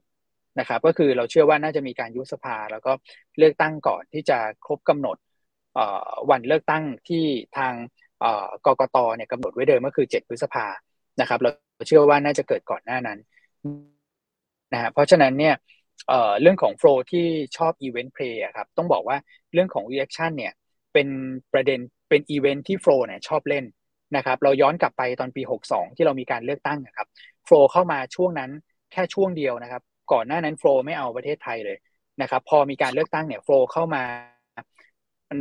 [0.60, 2.91] นะครับ ก็คือเราเชื่อว่าน่าจะมีการยุบสภา แล้วก็
[3.38, 5.17] เลือกตั้งก่อนที่จะครบกำหนด
[6.29, 7.24] วันเลือกตั้งที่
[7.58, 7.74] ทาง
[8.65, 10.65] กกตเนี่ยกำหนดไว้เดิมก็คือ 7 พฤษภา
[11.22, 11.50] นะครับ เรา
[11.88, 13.20] เชื่อว่าน่าจะเกิดก่อนหน้านั้น
[14.74, 15.55] นะฮะเพราะฉะนั้นเนี่ย
[16.08, 17.25] เอ่อเรื่องของ flow ที่
[17.58, 19.17] ชอบ event play ครับต้องบอกว่า
[19.53, 20.53] เรื่องของ election เนี่ย
[20.94, 21.08] เป็น
[21.53, 21.79] ประเด็น
[22.10, 23.66] เป็นอีเวนต์ที่ flow เนี่ยชอบเล่น
[24.16, 27.08] นะครับเราย้อนกลับไปตอนปี 62 ที่เรามีการเลือกตั้งนะครับ
[27.46, 28.52] flow เข้ามาช่วงนั้น
[28.92, 29.82] แค่ช่วงเดียวนะครับ
[30.12, 31.78] ก่อนหน้านั้น flow ไม่เอาประเทศไทยเลย
[32.22, 34.04] นะครับ พอมีการเลือกตั้งเนี่ยโฟล์เข้ามา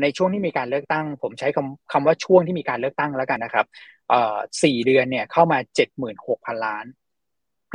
[0.02, 3.66] ในช่วงที่มีการเลือกตั้ง ผมใช้คำคำว่าช่วงที่มีการเลือกตั้งแล้วกันนะครับ
[4.62, 6.86] สี่เดือนเนี่ยเข้ามาเจ็ดหมื่นหกพันล้าน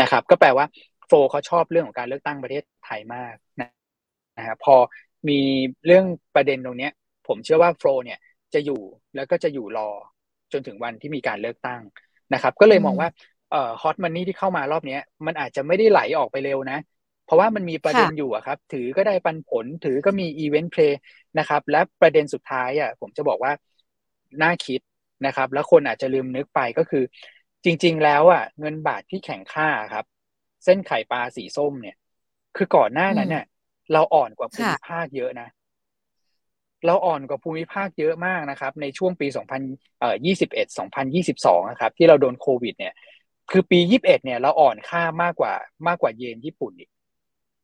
[0.01, 0.65] นะครับ ก็แปลว่า
[1.07, 3.69] โฟเขาชอบเรื่องของการเลือกตั้งประเทศไทยมากนะ
[4.37, 4.75] นะครับพอ
[5.29, 5.39] มี
[5.85, 6.05] เรื่อง
[6.35, 6.89] ประเด็นตรงนี้
[7.27, 8.19] ผมเชื่อว่าโฟเนี่ย
[8.53, 8.81] จะอยู่
[9.15, 9.89] แล้วก็จะอยู่รอ
[10.51, 11.81] จนถึงวันที่มีการเลือกตั้ง
[12.33, 13.09] นะครับ ก็เลยมองว่า
[13.51, 16.79] เอ่อฮอตมันนี่ที่เข้ามารอบนี้มันอาจจะไม่ได้ไหลออกไปเร็วนะ
[17.25, 20.99] เพราะว่ามันมีประเด็นอยู่อะครับ ถือก็ได้ปันผลถือก็มีอีเวนต์เพลย์
[21.37, 23.51] นะครับ และประเด็นสุดท้ายอะผมจะบอกว่า
[24.41, 24.79] น่าคิด
[25.25, 27.03] นะครับ แล้วคนอาจจะลืมนึกไปก็คือ
[27.65, 30.05] จริง ๆ แล้วอะเงินบาทที่แข็งค่าครับ
[30.65, 31.95] เส้นไข่ปลาสีส้มเนี่ย
[32.55, 33.45] คือก่อนหน้านั้นเนี่ย
[33.93, 35.47] เราอ่อนกว่าภูมิภาคเยอะนะ
[36.85, 39.27] เราอ่อนกว่าภูมิภาคเยอะมากนะครับ ในช่วงปี
[39.87, 40.77] 2021
[41.19, 42.93] 2022นะครับที่เราโดนโควิด เนี่ย
[43.51, 45.53] คือปี 21เนี่ยเราอ่อนค่ามากกว่า
[45.87, 46.89] มากกว่าเยนญี่ปุ่นอีก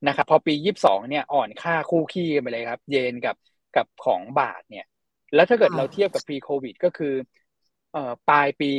[0.07, 3.35] นะครับพอปี 22เนี่ยอ่อนค่าคู่ขี้กันไปเลยครับ เยนกับ
[3.75, 4.85] กับของบาทเนี่ย
[5.35, 7.13] แล้วถ้าเกิดเราเทียบกับปีโควิดก็คือ
[7.93, 8.71] เอ่อปลายปี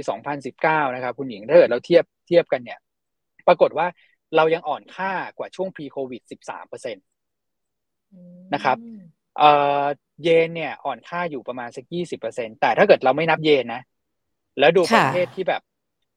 [0.00, 2.78] 2019นะครับคุณหญิงถ้าเกิดเราเทียบเทียบกันเนี่ย
[3.48, 3.86] ปรากฏว่า
[4.36, 7.00] เรายังอ่อนค่ากว่าช่วง pre covid 13เปอร์เซ็นต
[8.54, 8.76] นะครับ
[9.38, 9.50] เอ่
[9.82, 9.84] อ
[10.22, 13.82] เยนเนี่ยอ่อนค่าอยู่ประมาณสักยี่สิบเปอร์เซ็นแต่ถ้าเกิดเราไม่นับเยนนะ
[14.58, 15.62] แล้วดูประเทศที่แบบ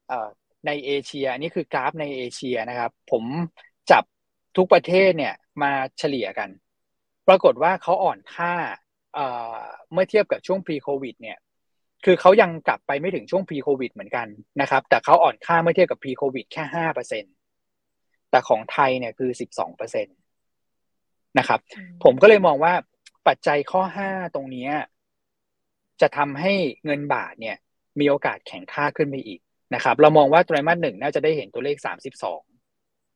[0.08, 0.28] เอ่อ
[0.66, 3.24] ในเอเชียอันนี้คือกราฟในเอเชียนะครับ ผม
[3.92, 4.04] จับ
[4.58, 6.50] ทุกประเทศเนี่ยมาเฉลี่ยกัน
[7.28, 8.54] ปรากฏว่าเขาอ่อนค่า
[9.14, 9.26] เอ่
[9.56, 9.60] อ
[9.92, 11.38] เมื่อเทียบกับช่วง pre covid เนี่ย
[12.06, 14.28] คือเขายังกลับไปไม่ถึงช่วง pre covid เหมือนกัน
[14.62, 17.24] นะครับ แต่เขาอ่อนค่าเมื่อเทียบกับ pre covid แค่ห้าเปอร์เซ็น
[18.30, 20.12] แต่ของไทยเนี่ยคือสิบสองเปอร์เซ็นต
[21.40, 21.60] นะครับ
[22.04, 22.74] ผมก็เลยมองว่า
[23.28, 24.68] ปัจจัยข้อห้าตรงนี้
[26.02, 26.54] จะทำให้
[26.86, 27.58] เงินบาทเนี่ย
[28.00, 29.40] มีโอกาสแข็งค่าขึ้นไปอีก
[29.76, 32.42] นะครับ เรามองว่าไตรมาสหนึ่งน่าจะได้เห็นตัวเลขสามสิบสอง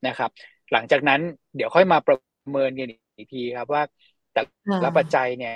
[0.08, 0.32] นะครับ
[0.72, 1.22] หลังจากนั้น
[1.56, 2.17] เดี๋ยวค่อยมาประ
[2.52, 3.84] เมินกันอีกทีครับว่า
[4.34, 4.41] แต่
[4.84, 5.54] ละปัจจัยเนี่ย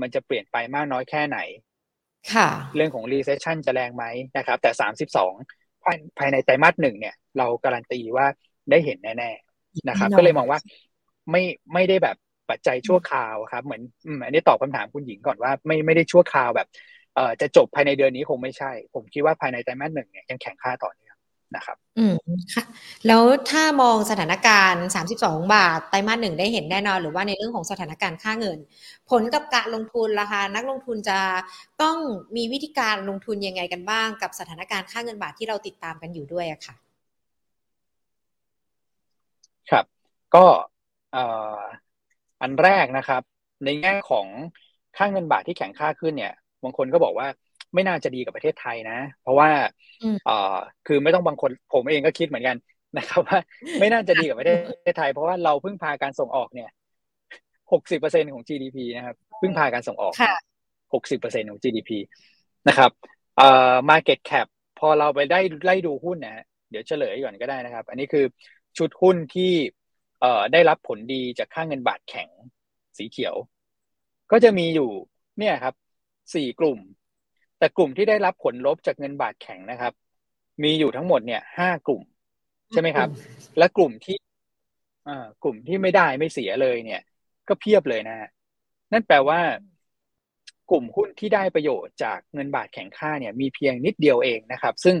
[0.00, 1.38] มันจะเปลี่ยนไปมากน้อยแค่ไหน
[2.34, 4.04] ค่ะ เรื่องของ recession จะแรงไหม
[4.36, 5.34] นะครับ แต่สามสิบสอง
[6.18, 8.26] ภายในไตรมาสหนึ่งเนี่ย เราการันตีว่า
[8.70, 10.58] ได้เห็นแน่ ๆ นะครับ ก็เลยมองว่า
[11.30, 11.42] ไม่
[11.74, 12.16] ไม่ได้แบบ
[12.50, 13.82] ปัจจัยชั่วคราวครับ เหมือน
[14.24, 16.68] อันนี้ตอบคำถามคุณหญิงก่อนว่าไม่ไม่ได้ชั่วคราวแบบ
[17.14, 21.16] เอ่อจะจบภายในเดือนนี้คงไม่ใช่ ผมคิดว่าภายในไตรมาสหนึ่งเนี่ยยังแข็งค่าต่อเนื่อง
[21.56, 22.16] นะครับ อืม
[22.54, 22.64] ค่ะ
[23.06, 28.58] แล้วถ้ามองสถานการณ์ 32 บาทไตรมาสหนึ่งได้เห็นแน่นอน หรือว่าในเรื่องของสถานการณ์ค่าเงิน
[29.10, 31.18] ผลกับการลงทุนราคานักลงทุนจะ
[31.82, 31.96] ต้อง
[32.36, 36.74] มีวิธีการลงทุนยังไงกันบ้างกับสถานการณ์ค่าเงินบาทที่เราติดตามกันอยู่ด้วยอะค่ะ
[39.70, 39.84] ครับ
[40.34, 40.44] ก็
[41.14, 41.22] อั
[42.48, 43.22] นแรกนะครับ
[43.64, 44.26] ในแง่ของ
[44.96, 46.32] ค่าเงินบาทที่แข็งค่าขึ้นเนี่ย
[46.64, 47.26] บางคนก็บอกว่า
[47.74, 49.50] ไม่น่าจะดีกับประเทศไทยนะ เพราะว่า
[50.26, 52.56] เอ่อคือไม่ต้องบางคนผมเองก็คิดเหมือนกัน
[52.98, 53.38] นะครับว่า
[53.80, 54.50] ไม่น่าจะดีกับประเท
[54.92, 56.70] ศไทย เพราะว่าเราพึ่งพาการส่งออกเนี่ย
[57.72, 60.14] หกสิบเปอร์เซ็นของ GDP นะครับพึ่งพาการส่งออก
[60.94, 61.90] หกสิบเปอร์เซ็นของ GDP
[62.68, 62.90] นะครับ
[63.36, 64.46] เอ่อ market cap
[64.78, 68.24] พอเราไปได้ไล่ดูหุ้นนะเดี๋ยวเฉลยก่อนก็ได้นะครับ อันนี้คือ
[68.78, 69.52] ชุดหุ้นที่
[70.20, 72.28] เอ่อได้รับผลดีจากค่าเงินบาทแข็ง
[72.98, 73.34] สีเขียว
[74.30, 74.90] ก็จะมีอยู่
[75.38, 75.74] เนี่ยครับ
[76.34, 76.78] สี่กลุ่ม
[77.58, 79.92] แต่กลุ่มที่ได้รับผลลบจากเงินบาทแข็งนะครับ
[80.62, 82.02] มีอยู่ทั้งหมดเนี่ยห้ากลุ่ม
[82.70, 83.08] ใช่ไหมครับ
[83.58, 84.16] และกลุ่มที่
[85.08, 87.00] อ่ากลุ่มที่ไม่ได้ไม่เสียเลยเนี่ย
[87.48, 88.28] ก็เพียบเลยนะฮะ
[88.92, 89.40] นั่นแปลว่า
[90.70, 94.96] กลุ่มหุ้นที่ได้ประโยชน์จากเงินบาทแข็งค่าเนี่ยมีเพียงนิดเดียวเองนะครับ ซึ่ง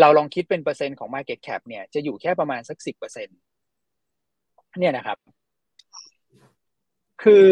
[0.00, 3.28] เราลองคิดเป็นเปอร์เซ็นต์ของ Market Cap เนี่ยจะอยู่แค่ประมาณสักสิบเปอร์เซ็น
[4.78, 5.18] เนี่ยนะครับ
[7.22, 7.48] คือ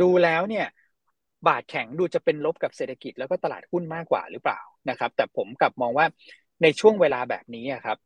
[0.00, 0.66] ดูแล้วเนี่ย
[1.48, 4.60] บาทแข็งดูจะเป็นลบกับเศรษฐกิจแล้วก็ตลาดหุ้นมากกว่าหรือเปล่า
[4.90, 6.06] นะครับ แต่ผมกลับมองว่า
[6.62, 7.98] ในช่วงเวลาแบบนี้ครับ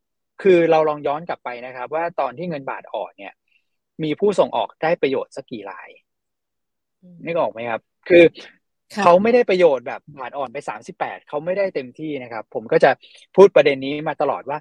[0.43, 3.35] คือเราลองย้อนกลับไปนะครับ ว่าตอนที่เงินบาทอ่อนเนี่ย
[4.03, 5.89] มีผู้ส่งออกได้ประโยชน์สักกี่ราย
[7.27, 8.25] นึกออกไหมครับ คือ
[9.03, 12.91] เขาไม่ได้ประโยชน์แบบบาทอ่อนไปสามสิบแปดเขาไม่ได้เต็มที่นะครับ ผมก็จะ
[13.37, 14.59] พูดประเด็นนี้มาตลอดว่า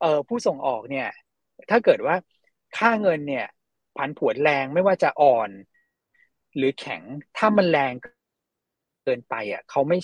[0.00, 1.08] เออผู้ส่งออกเนี่ย
[1.70, 2.14] ถ้าเกิดว่า
[2.76, 3.46] ค่าเงินเนี่ย
[3.96, 5.50] ผันผวนแรงไม่ว่าจะอ่อน
[6.56, 7.02] หรือแข็ง
[7.36, 7.92] ถ้ามันแรง
[9.04, 9.98] เกินไปอะเขาไม่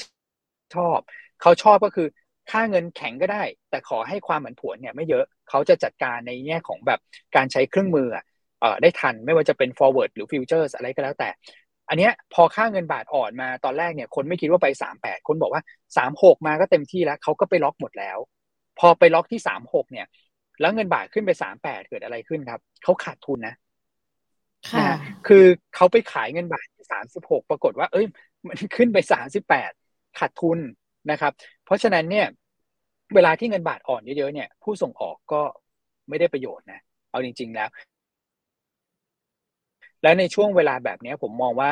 [0.75, 0.99] ชอบ
[1.43, 2.07] เขาชอบก็คือ
[2.51, 7.01] ค่าเงินแข็งก็ได้ แต่ขอให้ความผันผวนเนี่ยไม่เยอะเขาจะจัดการในแง่ของแบบ
[7.37, 8.09] การใช้เครื่องมือ
[8.61, 11.29] เอ่อได้ทันไม่ว่าจะเป็น forward หรือ futures อะไรก็แล้วแต่
[11.89, 15.63] อันเนี้ยพอค่าเงินบาทอ่อนมาตอนแรกเนี่ย คนไม่คิดว่าไปสามแปดคนบอกว่า
[15.97, 18.19] สามหกมาก็เต็มที่แล้วเขาก็ไปล็อกหมดแล้ว
[18.79, 20.07] พอไปล็อกที่สามหกเนี่ย
[20.61, 23.55] แล้วเงินบาทขึ้นไปสามแปดเกิดอะไรขึ้นครับเขาขาดทุนนะ
[24.79, 25.45] นะคือ
[25.75, 28.07] เขาไปขายเงินบาทที่สามสิบหกปรากฏว่า เอ้ย
[28.49, 29.71] มันขึ้นไปสามสิบแปด
[30.19, 30.59] ขาดทุน
[31.11, 31.33] นะครับ
[31.65, 32.27] เพราะฉะนั้นเนี่ย
[33.15, 35.43] เวลาที่เงินบาทอ่อนเยอะๆเนี่ย ผู้ส่งออกก็
[36.09, 37.69] ไม่ได้ประโยชน์นะเอาจริง ๆแล้ว
[40.03, 41.71] และในช่วงเวลาแบบนี้ผมมองว่า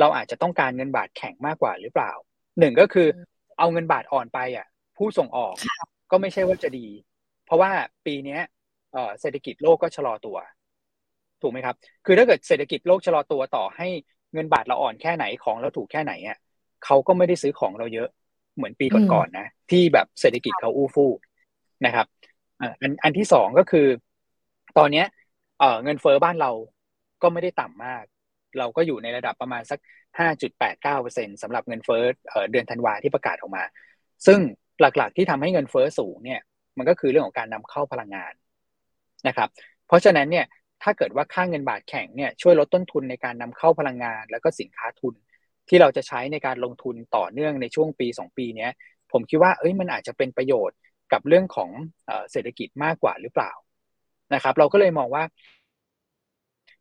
[0.00, 2.12] เราอาจจะต้องการเงินบาทแข็งมากกว่าหรือเปล่า
[2.58, 3.06] หนึ่งก็คือ
[3.58, 5.54] เอาเงินบาทอ่อนไปอะ ผู้ส่งออก
[6.10, 6.86] ก็ไม่ใช่ว่าจะดี
[7.50, 7.72] เพราะว่า
[8.06, 8.38] ปีนี้
[9.20, 10.36] เศรษฐกิจโลกก็ชะลอตัว
[11.42, 13.88] ถูกไหมครับ คือถ้าเกิดเศรษฐกิจโลกชะลอตัวต่อให้
[14.32, 16.38] เงินบาทเราอ่อนแค่ไหนของเราถูกแค่ไหนอะ
[16.84, 18.08] เขาก็ไม่ได้ซื้อของเราเยอะ
[18.56, 21.12] เหมือนปีก่อนๆนะที่แบบเศรษฐกิจเขาอู้ฟู่
[21.86, 22.06] นะครับ
[22.60, 23.86] อันอันที่สองก็คือ
[24.78, 25.06] ตอนเนี้ย
[25.58, 26.50] เออเงินเฟอ้อบ้านเรา
[27.22, 28.04] ก็ไม่ได้ต่ำมาก
[28.58, 29.78] เราก็อยู่ในระดับประมาณสัก
[30.18, 32.02] ห้าจุดแปดเก้าเปอร์เซ็นสำหรับเงินเฟ้อ
[32.50, 33.64] เดือนธันวาที่ประกาศออกมา
[34.26, 34.38] ซึ่ง
[34.80, 36.40] หลักๆที่ทำให้เงินเฟ้อสูงเนี่ย
[36.78, 38.32] มันก็คือเรื่องของการนำเข้าพลังงาน
[39.28, 39.48] นะครับ
[39.86, 40.46] เพราะฉะนั้นเนี่ย
[40.82, 45.14] ถ้าเกิดว่าค่าเงินบาทแข็งเนี่ยช่วยลดต้นทุนในการนำเข้าพลังงาน แล้วก็สินค้าทุน
[45.68, 48.68] ที่เราจะใช้ในการลงทุนต่อเนื่องในช่วงปี 2 ปีนี้
[49.12, 50.78] ผมคิดว่าเอ้ยมันอาจจะเป็นประโยชน์
[51.12, 51.70] กับเรื่องของ
[52.30, 53.52] เศรษฐกิจมากกว่าหรือเปล่า
[54.34, 55.22] นะครับ เราก็เลยมองว่า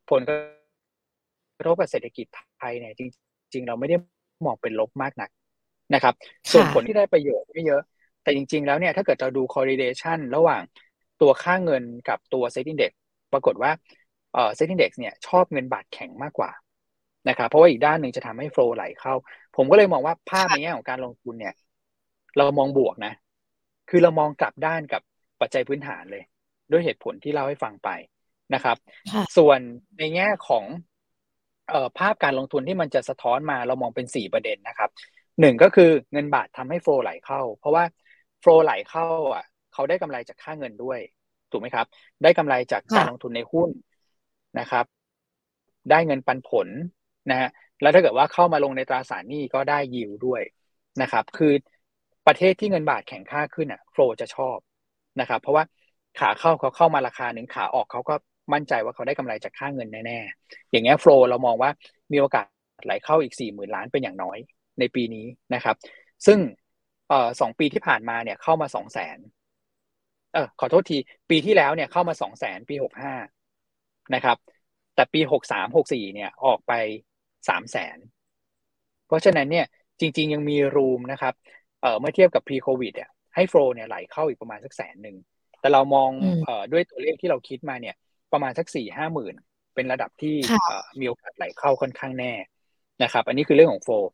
[0.09, 2.25] ผลกระทบกับเศรษฐกิจ
[2.59, 3.01] ไทยเนี่ยจ
[3.53, 3.97] ริง ๆ เราไม่ได้
[4.45, 5.29] มองเป็นลบมากนัก
[5.93, 6.13] นะครับ
[6.51, 7.81] ส่วนผลที่ได้ประโยชน์ไม่เยอะ
[8.23, 10.61] แต่จริง ๆ แล้วเนี่ยถ้าเกิดเราดู correlation ระหว่าง
[11.21, 12.91] ตัวค่าเงินกับตัว set index
[13.33, 13.71] ปรากฏว่า
[14.33, 16.51] เอ่อ set index เนี่ยชอบเงินบาทแข็งมากกว่า
[17.29, 19.13] นะครับเพราะว่าอีกด้านหนึ่งจะทำให้โฟล์ไหลเข้า
[19.55, 21.53] ผมก็เลยมองว่าภาพในแง่ของการลงทุนเนี่ย
[22.37, 23.13] เรามองบวกนะ
[23.89, 25.01] คือเรามองกลับด้านกับ
[25.41, 26.23] ปัจจัยพื้นฐานเลย
[26.71, 27.89] ด้วยเหตุผลที่เล่าให้ฟังไป
[28.53, 28.77] นะครับ
[29.37, 29.59] ส่วน
[29.97, 30.65] ในแง่ของ
[31.69, 34.89] เอ่อภาพการลงทุนที่มันจะสะท้อนมาเรามองเป็นสี่ประเด็นนะครับ
[35.39, 37.83] หนึ่งก็คือเงินบาททำให้โฟล์ไหลเข้า เพราะว่า
[38.39, 40.99] โฟล์ไหลเข้าอะเขาได้กำไรจากค่าเงินด้วย
[41.51, 41.85] ถูกไหมครับ
[42.23, 43.69] ได้กำไรจากการลงทุนในหุ้น
[44.59, 44.85] นะครับ
[45.89, 46.67] ได้เงินปันผล
[47.31, 47.49] นะฮะ
[47.81, 50.41] แล้วถ้าเกิดว่าเข้ามาลงในตราสารหนี้ก็ได้ยิวด้วย
[51.01, 51.53] นะครับ คือ
[52.27, 54.57] ประเทศที่เงินบาทแข็งค่าขึ้นอะโฟลจะชอบ
[55.19, 55.63] นะครับ เพราะว่า
[56.19, 58.15] ขาเข้าเขาเข้ามาราคาหนึ่งขาออกเขาก็
[58.53, 61.69] มั่นใจว่าเขาได้กำไรจากค่าเงินแน่ๆ อย่างเงี้ยโฟลเรามองว่า
[62.11, 62.45] มีโอกาส
[62.85, 64.37] ไหลเข้าอีกสี่หมื่นล้านเป็นอย่างน้อย
[64.79, 65.75] ในปีนี้นะครับ
[66.25, 66.39] ซึ่ง
[67.09, 69.17] เอ่อสองปีที่ผ่านมาเนี่ยเข้ามาสองแสน
[70.33, 70.97] เออขอโทษที
[71.29, 73.13] ปีที่แล้วเนี่ยเข้ามาสองแสนปีหกห้า
[74.15, 74.37] นะครับ
[74.95, 76.73] แต่ปีหกสามหกสี่เนี่ยออกไป
[77.49, 77.97] สามแสน
[79.07, 79.65] เพราะฉะนั้นเนี่ย
[79.99, 81.33] จริง ๆ ยังมีรูมนะครับ
[81.81, 85.15] เอ่อเมื่อเทียบกับ pre covid เนี่ยให้โฟลเนี่ยไหลเข้าอีกประมาณสักแสนหนึ่ง
[85.59, 86.09] แต่เรามอง
[86.45, 87.95] เอ่อด้วยตัวเลขที่เราคิดมาเนี่ย
[88.31, 89.33] ประมาณสักสี่ห้าหมื่น
[89.75, 90.35] เป็นระดับที่
[90.99, 92.33] มีโอกาสไหลเข้าค่อนข้างแน่
[93.03, 94.05] นะครับ อันนี้คือเรื่องของโฟล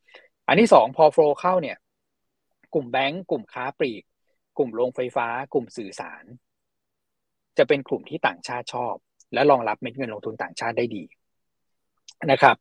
[0.48, 1.78] อันที่สองพอโฟลเข้าเนี่ย
[2.76, 4.04] กลุ่มแบงก์กลุ่มค้าปลีก
[4.58, 6.24] กลุ่มโรงไฟฟ้า กลุ่มสื่อสาร
[7.58, 8.96] จะเป็นกลุ่มที่ต่างชาติชอบ
[9.34, 11.04] และรองรับเม็ดเงินลงทุนต่างชาติได้ดี
[12.32, 12.56] นะครับ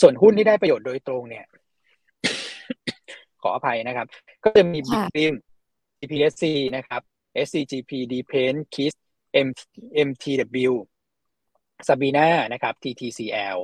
[0.00, 1.46] ส่วนหุ้นที่ได้ประโยชน์โดยตรงเนี่ย
[3.42, 4.06] ขออภัยนะครับ
[4.44, 4.78] ก็จะมี
[5.16, 5.34] BGRIM
[5.98, 6.44] GPSC
[6.76, 7.02] นะครับ
[7.46, 8.94] SCGP d p e n KISS
[9.46, 9.48] M
[10.08, 10.72] MTW
[11.88, 13.58] Sabina นะครับ TTCL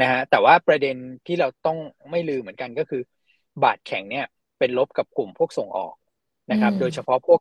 [0.00, 0.96] นะฮะแต่ว่าประเด็น
[1.26, 1.78] ที่เราต้อง
[2.10, 3.02] ไม่ลืมเหมือนกันก็คือ
[3.62, 4.26] บาทแข็งเนี่ย
[4.58, 5.94] เป็นลบกับกลุ่มพวกส่งออก
[6.50, 7.40] นะครับ โดยเฉพาะพวก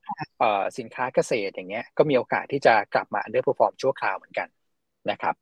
[0.77, 4.47] สินค้าเกษตรอย่างเงี้ย ก็มีโอกาสที่จะกลับมา underperform ชั่วคราวเหมือนกัน
[5.11, 5.35] นะครับ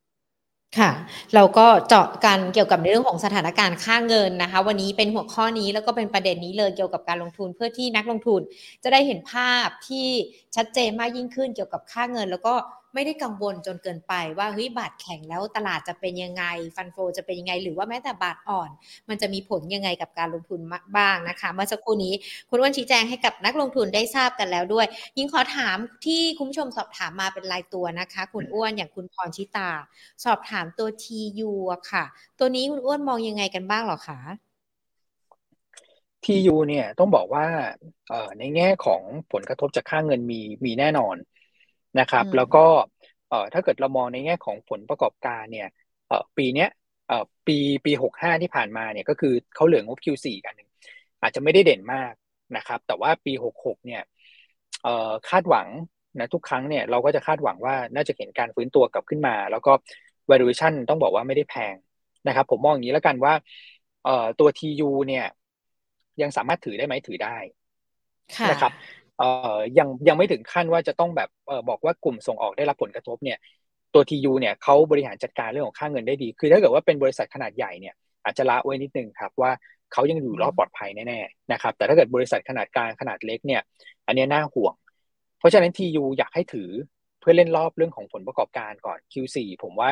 [0.80, 0.92] ค่ะ
[1.36, 8.42] เราก็เจาะกันเกี่ยวกับเรื่องของสถานการณ์ค่าเงินนะคะ วันนี้เป็นหัวข้อนี้แล้วก็เป็นประเด็นนี้เลยเกี่ยวกับการลงทุนเพื่อที่นักลงทุน
[8.84, 10.08] จะได้เห็นภาพที่
[10.56, 12.54] ชัดเจนมากยิ่งขึ้นเกี่ยวกับค่าเงิน แล้วก็
[12.94, 16.44] ไม่ได้กังวลจนเกินไปว่าเฮ้ยบาทแข็งแล้วตลาดจะเป็นยังไง
[16.76, 18.70] ฟันโฟจะเป็นยังไง หรือว่าแม้แต่บาทอ่อน
[19.10, 20.60] มันจะมีผลยังไงกับการลงทุน
[20.98, 22.14] บ้างนะคะ เมื่อสักครู่นี้
[22.50, 24.86] คุณอ้วนชี้แจงให้กับนักลงทุนได้ทราบกันแล้วด้วย
[25.18, 29.70] ยิ่งขอถามที่คุณผู้ชมสอบถามมาเป็นรายตัวนะคะ คุณอ้วนอย่างคุณพรชิตา
[30.24, 32.06] สอบถามตัว TU อะค่ะ
[32.40, 34.20] ตัวนี้คุณอ้วนมองยังไงกันบ้างหรอคะ
[36.24, 37.46] TU เนี่ยต้องบอกว่า
[38.40, 39.02] ในแง่ของ
[39.32, 41.16] ผลกระทบจากค่าเงินมีมีแน่นอน
[42.00, 42.66] นะครับ แล้วก็
[43.54, 45.68] ถ้าเกิดเรามองในแง่ของผลประกอบการเนี่ย
[46.38, 46.70] ปีเนี้ย
[47.48, 50.70] ปีปีหกห้าที่ผ่านมาเนี่ยก็คือเขาเหลืองบ Q4 กันหนึ่ง
[51.22, 52.14] อาจจะไม่ได้เด่นมาก
[52.58, 54.02] นะครับ แต่ว่าปีหกหกเนี่ย
[55.30, 55.68] คาดหวัง
[56.20, 59.72] นะทุกครั้งเนี่ยเราก็จะคาดหวังว่าน่าจะเห็นการฟื้นตัวกลับขึ้นมา แล้วก็
[60.30, 61.76] valuation ต้องบอกว่าไม่ได้แพง
[62.28, 63.34] นะครับ ผมมองอย่างนี้แล้วกันว่า
[64.40, 65.26] ตัว TU เนี่ย
[66.22, 67.38] ยังสามารถถือได้ไหมถือได้
[68.52, 68.72] นะครับ
[69.18, 73.38] เอ่อยังยังไม่ถึงขั้นว่าจะต้องแบบเอ่อบอกว่ากลุ่มส่งออกได้รับผลกระทบเนี่ย
[73.94, 79.52] ตัว TU เนี่ยเขาบริหารจัดการเรื่องของค่าเงินได้ดี คือถ้าเกิดว่าเป็นบริษัทขนาดใหญ่เนี่ยอาจจะละไว้นิดนึงครับว่า
[79.94, 83.62] เขายังอยู่รอดปลอดภัยแน่ๆนะครับแต่ถ้าเกิดบริษัทขนาดกลางขนาดเล็กเนี่ย
[84.08, 84.74] อันนี้น่าห่วง
[85.40, 86.70] เพราะฉะนั้น TU อยากให้ถือ
[87.20, 89.90] เพื่อเล่นรอบเรื่องของผลประกอบการก่อน Q4 ผมว่า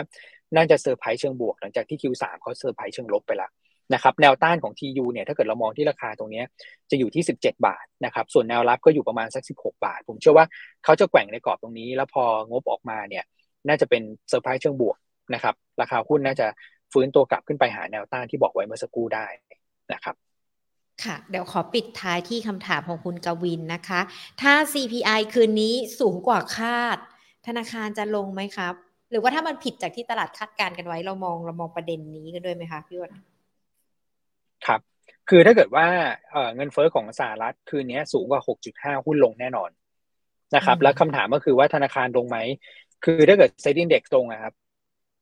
[0.55, 3.49] น่าจะเซอร์ไพรส์เชิงบวก หลังจากที่ Q3 เขาเซอร์ไพรส์เชิงลบไปละ
[3.93, 6.43] นะครับแนวต้านของ TU เนี่ยถ้าเกิดเรามองที่ราคาตรงนี้
[6.91, 10.45] จะอยู่ที่ 17 บาทนะครับส่วนแนวรับก็อยู่ประมาณสัก 16 บาท ผมเชื่อว่า
[10.84, 13.23] เขาจะแกว่งในกรอบตรงนี้ แล้วพองบออกมาเนี่ย
[13.67, 14.97] น่าจะเป็นเซอร์ไพรส์เชิงบวก
[15.34, 16.47] นะครับราคาหุ้นน่าจะ
[16.93, 19.25] ฟื้นตัวกลับขึ้นไปหาแนวต้านที่บอกไว้เมื่อสักครู่ได้
[19.93, 20.15] นะครับ
[21.04, 24.01] ค่ะ เดี๋ยวขอปิดท้ายที่คำถามของคุณกวินนะคะ
[24.41, 26.97] ถ้า CPI คืนนี้สูงกว่าคาด
[27.47, 28.73] ธนาคารจะลงไหมครับ
[29.10, 33.12] หรือว่าถ้ามันผิดจากที่ตลาดคาดการณ์กันไว้เรามองเรามองประเด็นนี้กันด้วยไหมคะพี่วัน
[34.67, 34.80] ครับ
[35.30, 35.88] คือถ้าเกิดว่า
[36.56, 38.41] เงินเฟ้อของสหรัฐคืนนี้สูงกว่า
[38.74, 39.69] 6.5 หุ้นลงแน่นอน
[40.56, 42.38] นะครับ แล้วคำถามก็คือว่าธนาคารลงไหม
[43.04, 44.54] คือถ้าเกิด sentiment ตรงนะครับ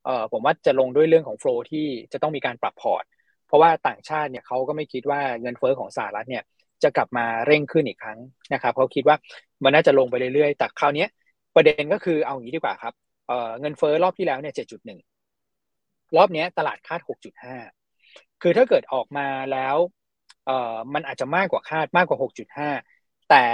[0.04, 3.04] เอ่อผมว่าจะลงด้วยเรื่องของ flow ที่จะต้องมีการปรับพอร์ต
[3.46, 6.44] เพราะว่าต่างชาติเนี่ยเขาก็ไม่คิดว่าเงินเฟ้อของสหรัฐเนี่ย
[6.82, 8.18] จะกลับมาเร่งขึ้นอีกครั้ง
[8.54, 9.16] นะครับเขาคิดว่า
[9.64, 11.06] มันน่าจะลงไปเรื่อยๆ แต่คราวนี้
[11.54, 12.94] ประเด็นก็คือเอาอย่างนี้ดีกว่าครับ
[13.28, 14.98] เอ่อเงินเฟ้อรอบที่แล้วเนี่ย 7.1
[16.16, 17.79] รอบนี้ตลาดคาด 6.5
[18.42, 19.76] คือถ้าเกิดออกมาแล้ว
[20.46, 22.18] เอ่อมันอาจจะมากกว่าคาดมากกว่า
[22.78, 23.44] 6.5 แต่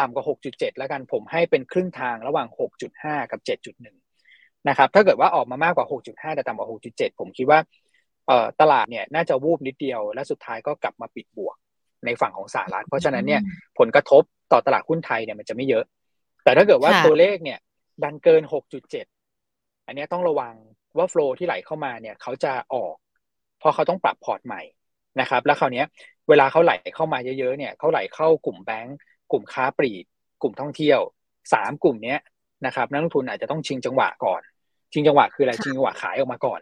[0.00, 2.48] ต่ำกว่า 6.7 แล้วกันผมให้เป็นครึ่งทางระหว่าง
[2.90, 3.40] 6.5 กับ
[3.84, 7.58] 7.1 นะครับ ถ้าเกิดว่าออกมามากกว่า 6.5 แต่ต่ำกว่า 6.7 ผมคิดว่า
[8.26, 11.56] เอ่อตลาดเนี่ยน่าจะวูบนิดเดียว และสุดท้ายก็กลับมาปิดบวก
[12.04, 13.40] ในฝั่งของสหรัฐ เพราะฉะนั้นเนี่ย
[13.78, 15.84] ผลกระทบต่อตลาดหุ้นไทยเนี่ยมันจะไม่เยอะ
[16.44, 17.58] แต่ถ้าเกิดว่าตัวเลขเนี่ย
[18.02, 18.42] ดันเกิน
[19.14, 20.54] 6.7 อันนี้ต้องระวัง
[20.98, 22.94] ว่าโฟล์ที่ไหลเข้ามาเนี่ยเขาจะออก
[23.60, 24.62] เพราะเขาต้องปรับพอร์ตใหม่
[25.20, 25.84] นะครับ แล้วคราวนี้
[26.28, 28.96] เวลาเขาไหลเข้ามาเยอะๆเนี่ยเขาไหลเข้ากลุ่มแบงก์
[29.32, 30.04] กลุ่มค้าปลีก
[30.42, 31.00] กลุ่มท่องเที่ยว
[31.52, 32.18] สามกลุ่มเนี้ย
[32.66, 34.42] นะครับนักลงทุนอาจจะต้องชิงจังหวะก่อน
[34.92, 36.60] ชิงจังหวะคืออะไรชิงจังหวะขายออกมาก่อน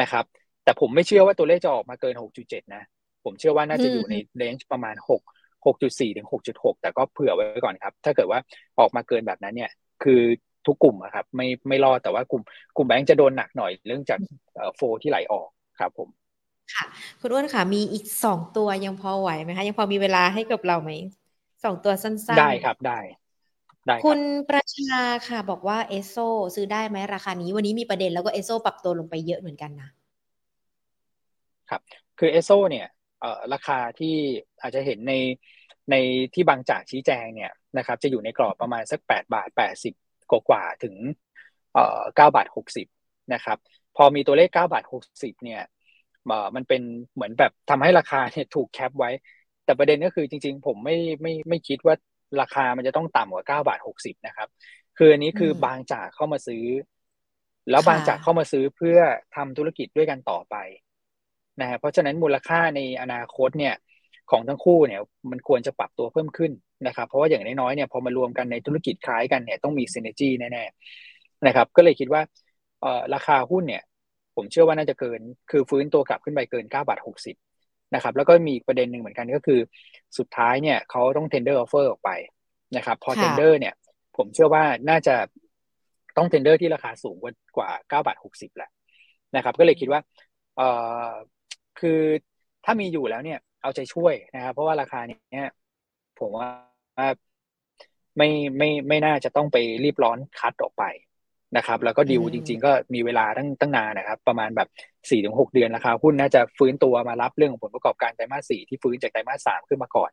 [0.00, 0.24] นะครับ
[0.64, 2.82] แต่ผมไม่เชื่อว่าตัวเลขจะออกมาเกิน 6.7 นะ
[3.24, 5.20] ผมเชื่อว่าน่าจะอยู่ในเรนจ์ประมาณ 6
[5.66, 8.40] 6.4 ถึง 6.6 แต่ก็เผื่อไว้ก่อนครับ ถ้าเกิดว่า
[8.80, 9.70] ออกมาเกินแบบนั้นเนี่ย
[10.02, 10.20] คือ
[10.66, 12.42] ทุกกลุ่มครับ ไม่ไม่รอดแต่ว่ากลุ่ม
[12.76, 14.18] กลุ่มแบงก์จะโดนหนักหน่อยเรื่องจาก
[14.76, 15.48] flow ที่ไหลออก
[15.80, 16.08] ครับผม
[16.74, 16.84] ค่ะ
[17.20, 20.90] คุณอ้วนค่ะ มีอีกสองตัวยังพอไหวไหมคะ ยังพอมีเวลาให้กับเราไหม
[21.64, 22.98] สองตัวสั้นๆ ได้ครับได้
[23.86, 26.16] ได้คุณประชาค่ะ บอกว่าเอสโซ
[26.54, 29.88] ซื้อได้ไหมราคานี้ วันนี้มีประเด็นแล้วก็เอสโซปรับตัวลงไปเยอะเหมือนกันนะ
[31.70, 31.80] ครับ
[32.18, 32.86] คือเอสโซเนี่ย
[33.20, 34.14] เอ่อราคาที่
[34.60, 35.14] อาจจะเห็นใน
[35.90, 35.96] ใน
[36.34, 39.94] ที่บางจากชี้แจงเนี่ยนะครับ จะอยู่ในกรอบประมาณสักแปดบาทแปดสิบ
[40.30, 40.94] กว่าถึง
[41.74, 42.86] เอ่อเก้าบาทหกสิบ
[43.34, 43.58] นะครับ
[43.96, 45.62] พอมีตัวเลขเก้าบาทหกสิบเนี่ย
[46.56, 46.82] มันเป็น
[47.14, 49.10] เหมือนแบบทำให้ราคาเนี่ยถูกแคปไว้
[49.64, 51.94] แต่ประเด็นก็คือจริง ๆ ผมไม่ไม่ไม่คิดว่า
[52.40, 54.48] ราคามันจะต้องต่ำกว่าเก้าบาทหกสิบนะครับ
[54.98, 56.64] คืออันนี้คือบางจากเข้ามาซื้อ
[57.70, 58.98] แล้วบางจากเข้ามาซื้อเพื่อ
[59.36, 60.56] ทำธุรกิจด้วยกันต่อไป
[61.60, 63.74] นะฮะเพราะฉะนั้นมูลค่าในอนาคตเนี่ย
[64.30, 66.52] ของทั้งคู่เนี่ยมันควรจะปรับตัวเพิ่มขึ้น
[66.86, 72.22] นะครับ เพราะว่าอย่างน้อยๆเนี่ยพอมารวมกันในธุรกิจคล้ายกันเนี่ยต้องมีซีเนจีแน่ๆนะครับ ก็เลยคิดว่า
[72.80, 73.82] เอ่อราคาหุ้นเนี่ย
[74.36, 79.60] ผมเชื่อว่าน่าจะเกิน คือฟื้นตัวกลับขึ้นไปเกิน9บาท60นะครับ แล้วก็มีประเด็นหนึ่งเหมือนกันก็คือ
[80.18, 82.10] สุดท้ายเนี่ยเขาต้อง tender offer ออกไป
[82.76, 83.74] นะครับ พอ tender เนี่ย
[84.16, 85.14] ผมเชื่อว่าน่าจะ
[86.16, 88.70] ต้อง tender ที่ราคาสูงกว่ากว่า9บาท60แหละ
[89.36, 90.00] นะครับ ก็เลยคิดว่า
[90.56, 90.68] เอ่
[91.08, 91.10] อ
[91.80, 92.00] คือ
[92.64, 95.48] ถ้ามีอยู่แล้วเนี่ย เอาใจช่วยนะครับ เพราะว่าราคาเนี้ย
[96.18, 96.48] ผมว่า
[98.16, 100.84] ไม่ไม่ไม่น่าจะต้องไปรีบร้อนคัดออกไป
[101.56, 104.68] นะครับ แล้วก็ดิวจริง ๆ ก็มีเวลาตั้งตั้งนานนะครับ ประมาณแบบ
[105.10, 110.10] สี่ถึงหกเดือนราคาหุ้นน่าจะฟื้นตัวมารับเรื่องของผลประกอบการไตรมาสสี่ที่ฟื้นจากไตรมาสสามขึ้นมาก่อน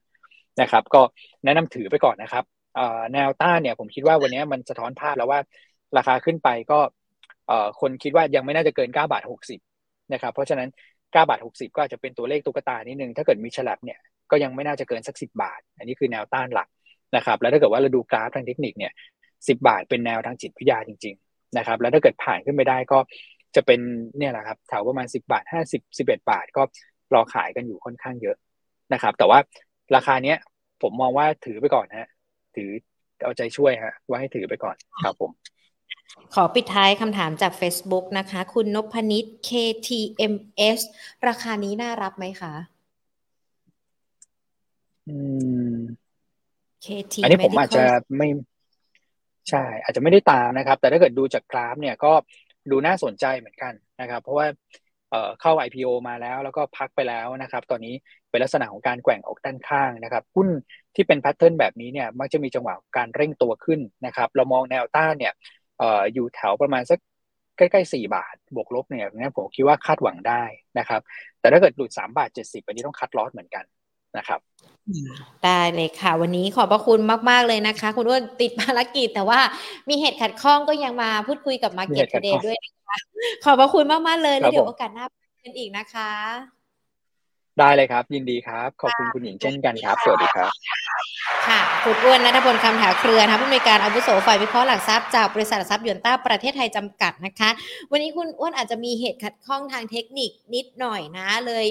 [0.62, 1.02] นะครับ ก็
[1.45, 2.43] แนะนำถือไปก่อนนะครับ
[3.13, 5.39] แนวต้านเนี่ยผมคิดว่าวันนี้มันสะท้อนภาพแล้วว่า
[5.97, 6.80] ราคาขึ้นไปก็
[7.82, 9.23] คนคิดว่ายังไม่น่าจะเกิน 9 บาท
[9.65, 13.99] 60 นะครับ เพราะฉะนั้น 9 บาท 60 ก็อาจจะเป็นตัวเลขตุ๊กตานิดนึง ถ้าเกิดมีฉลับเนี่ย
[14.32, 16.67] ก็ยังไม่น่าจะเกินสัก 10 บาท อันนี้คือแนวต้านหลัก
[17.15, 18.91] นะครับ แล้วถ้าเกิดว่าเราดูกราฟทางเทคนิคเนี่ย
[19.28, 21.15] 10 บาทเป็นแนวทางจิตวิทยาจริง
[21.57, 22.99] นะครับ แล้วถ้าเกิดผ่านขึ้นไปได้ก็
[23.55, 23.79] จะเป็น
[24.17, 26.63] เนี่ยแหละครับแถวประมาณ 10 บาท 50 11 บาท ก็
[27.13, 28.35] รอขายกันอยู่ค่อนข้างเยอะ
[28.93, 29.39] นะครับ แต่ว่า
[29.95, 30.38] ราคาเนี้ย
[30.81, 32.09] ผมมองว่าถือไปก่อนฮะ
[32.55, 32.69] ถือ
[33.23, 35.31] เอาใจช่วยฮะว่าให้ถือไปก่อนครับผม
[36.33, 40.79] ขอปิดท้ายคำถามจาก Facebook นะคะ คุณนพนิษ KTMS
[41.27, 42.53] ราคานี้น่ารับไหมคะ
[45.07, 45.15] อื
[45.73, 45.75] ม
[46.85, 47.83] KT อันนี้ผมอาจจะ
[48.17, 48.27] ไม่
[49.49, 52.12] ใช่ อาจจะไม่ได้ตามนะครับ แต่ถ้าเกิดดูจากกราฟเนี่ยก็
[52.71, 54.47] ดูน่าสนใจเหมือนกันนะครับ เพราะว่า
[55.09, 57.93] เเข้า IPO มาแล้วแล้วก็พักไปแล้วนะครับ ตอนนี้
[58.29, 60.47] เป็นลักษณะของการแกว่งออกด้านข้างนะครับหุ้น
[60.95, 65.33] ที่เป็นแพทเทิร์นแบบนี้เนี่ยมักจะมีจังหวะการเร่งตัวขึ้นนะครับ เรามองแนวต้านเนี่ย
[65.81, 66.99] อออยู่แถวประมาณสัก
[67.57, 70.43] ใกล้ๆสี่บาท บวกลบเนี่ยผมคิดว่าคาดหวังได้
[70.79, 71.01] นะครับ
[71.39, 73.65] แต่ถ้าเกิดหลุดสามบาทเจ็ดสิบอันนี้ต้องคัดลอสเหมือนกัน
[74.17, 74.39] นะครับ
[75.43, 79.39] ได้เลยค่ะ วันนี้ขอบพระคุณมาก ๆ เลยนะคะ คุณอ้วนติดภารกิจ แต่ว่า
[79.89, 82.98] มีเหตุขัดข้องก็ยังมาพูดคุยกับ Market Today ด้วยนะคะ
[83.43, 85.06] ขอบพระคุณมาก ๆ เลยแล้วเดี๋ยวโอกาสหน้า
[85.43, 86.59] กันอีกนะคะ
[87.57, 90.51] ได้เลยครับ ยินดีครับ ขอบคุณคุณหญิงเช่นกันครับ สวัสดีครับ
[91.47, 97.49] ค่ะคุณอ้วนนัทพลคำถาเครือนะคะผู้อำนวยการอาวุโสฝ่ายวิเคราะห์หลักทรัพย์จากบริษัทหลักทรัพย์ยนต้าประเทศไทยจำกัดนะคะ
[97.91, 101.67] วันนี้คุณอ้วนอาจจะมีเหตุขัดข้องทางเทคนิคนิดหน่อยนะ เลย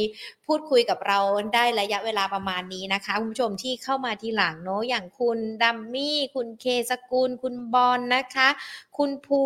[0.46, 1.18] พูดคุยกับเรา
[1.54, 8.48] ได้ระยะเวลาประมาณนี้นะคะคุณผู้ชมที่เข้ามาทีหลังเนาะอย่างคุณดัมมี่ คุณเคสกุล คุณบอลนะคะ
[8.96, 9.42] คุณภู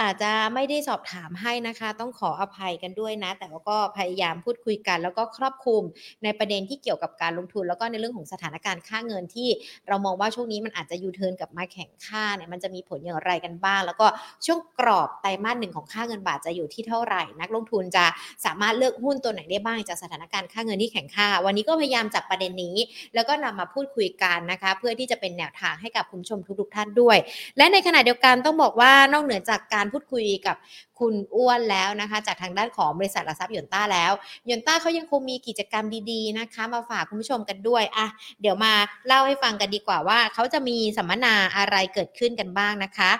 [0.00, 5.82] อาจจะไม่ได้สอบถามให้นะคะ ต้องขออภัยกันด้วยนะ แต่ว่าก็พยายามพูดคุยกัน แล้วก็ครอบคลุม
[6.24, 9.48] ในประเด็นที่เกี่ยวกับการลงทุน แล้วก็ในเรื่องของสถานการณ์ค่าเงินที่
[9.88, 14.06] เรามองว่าช่วงนี้มันอาจจะยูเทิร์นกับมาแข่งค่าเนี่ยมันจะมีผลอย่างไรกันบ้าง แล้วก็
[14.46, 18.04] ช่วงกรอบไตรมาสหนึ่งของค่าเงินบาทจะอยู่ที่เท่าไหร่ นักลงทุนจะ
[18.44, 22.76] สามารถเลือกหุ้นตัวไหนได้บ้างจากสถานการณ์ค่าเงินที่แข่งค่า วันนี้ก็พยายามจับประเด็นนี้
[23.14, 27.16] แล้วก็นำมาพูดคุยกันนะคะ เพื่อที่จะเป็นแนวทางให้กับคุณชมทุกๆท่านด้วย
[27.56, 30.56] และในขณะเดียวกันต้องบอกว่านอกเหนือจากการการพูดคุยกับ
[31.00, 34.12] คุณอ้วนแล้วนะคะ จากทางด้านของบริษัทหลักทรัพย์ยนต้าแล้ว
[34.48, 38.06] ยนต้าเขายังคงมีกิจกรรมดีๆนะคะ มาฝากคุณผู้ชมกันด้วยอะ
[38.40, 38.72] เดี๋ยวมา
[39.06, 43.12] เล่าให้ฟังกันดีกว่าว่าเขาจะมีสัมมนาอะไรเกิดขึ้นกันบ้างนะคะ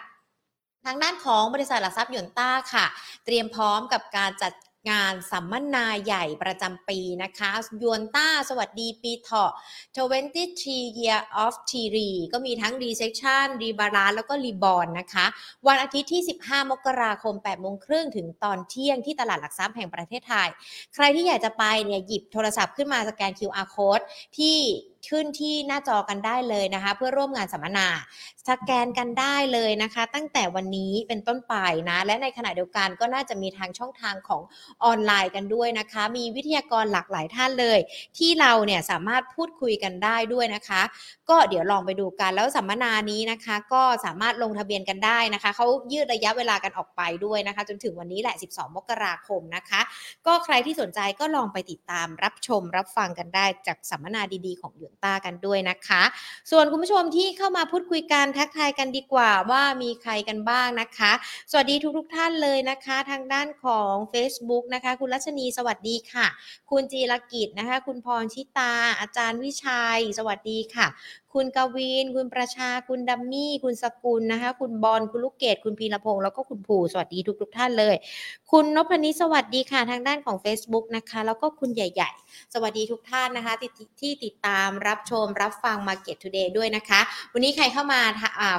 [0.84, 2.86] ทางด้านของบริษัทหลักทรัพย์ยนต้าค่ะ
[3.24, 4.52] เตรียมพร้อมกับการจัด
[4.90, 7.50] งานสัมมนาใหญ่ประจำปีนะคะ
[7.82, 9.52] ยวนต้าสวัสดีปีเถาะ
[10.18, 11.98] 23 Year of t r
[12.32, 15.26] ก็มีทั้ง Resection Rebalance แล้วก็ Reborn นะคะ
[15.66, 20.48] วันอาทิตย์ที่ 15 มกราคม8โมงครึ่งถึงตอนเที่ยงที่ตลาดหลักทรัพย์แห่งประเทศไทย
[20.94, 24.04] ใครที่อยากจะไปเนี่ยหยิบโทรศัพท์ขึ้นมาสแกน QR code
[24.38, 24.58] ที่
[25.08, 27.88] ขึ้นที่หน้าจอกันได้เลยนะคะ เพื่อร่วมงานสัมมนา
[28.48, 31.54] สแกนกันได้เลยนะคะ ตั้งแต่วันนี้เป็นต้นไป
[31.90, 34.42] นะ และในขณะเดียวกันก็น่าจะมีทางช่องทางของ
[34.84, 37.78] ออนไลน์กันด้วยนะคะ มีวิทยากรหลากหลายท่านเลย
[38.18, 40.82] ที่เราเนี่ยสามารถพูดคุยกันได้ด้วยนะคะ
[41.30, 49.80] ก็เดี๋ยวลองไปดูกันแล้วสัมมนานี้นะคะ ก็สามารถลงทะเบียนกันได้นะคะเขายืดระยะเวลากันออกไปด้วยนะคะ จนถึงวันนี้แหละ 12 มกราคมนะคะ
[50.26, 56.02] ก็ใครที่สนใจก็ลองไปติดตามรับชมรับฟังกันได้จากสัมมนาดีๆ ของหยวนต้ากันด้วยนะคะ
[56.50, 61.12] ส่วนคุณผู้ชมที่เข้ามาพูดคุยกันทักทายกันดีกว่าว่ามีใครกันบ้างนะคะ
[61.50, 66.26] สวัสดีทุกๆทท่านเลยนะคะ ทางด้านของ Facebook นะคะ คุณรัชนีสวัสดีค่ะ
[66.70, 70.86] คุณจีรกิจนะคะ คุณพรชิตา อาจารย์วิชัย สวัสดีค่ะ
[71.34, 77.94] คุณกวินคุณประชา คุณดัมมี่ คุณสกุลนะคะ คุณบอล คุณลูกเกด คุณพีรพงศ์แล้วก็คุณผูสวัสดีทุกทุกท่านเลย
[78.52, 87.00] คุณนพนิสวัสดีค่ะทางด้านของ Facebook นะคะ แล้วก็คุณใหญ่ ๆ สวัสดีทุกท่านนะคะที่ที่ติดตามรับชมรับฟัง Market Today ด้วยนะคะ
[87.32, 88.00] วันนี้ใครเข้ามา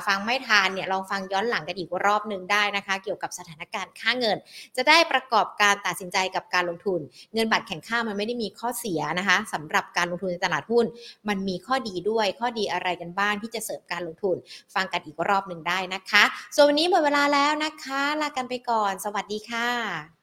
[0.07, 4.38] ฟังไม่ทานเนี่ยลองฟังย้อนหลังกันอีกรอบหนึ่งได้นะคะ เกี่ยวกับสถานการณ์ค่าเงิน
[4.75, 6.99] จะได้ประกอบการตัดสินใจกับการลงทุน
[7.33, 10.86] เงินบาทแข็งค่ามันไม่ได้มีข้อเสียนะคะสำหรับการลงทุนในตลาดหุ้น
[11.27, 14.38] มันมีข้อดีด้วยข้อดีอะไรกันบ้างที่จะเสริมการลงทุน
[14.76, 16.23] ฟังกันอีกรอบหนึ่งได้นะคะ
[16.56, 20.22] ส่วนวันนี้หมดเวลาแล้วนะคะ ลากันไปก่อน สวัสดีค่ะ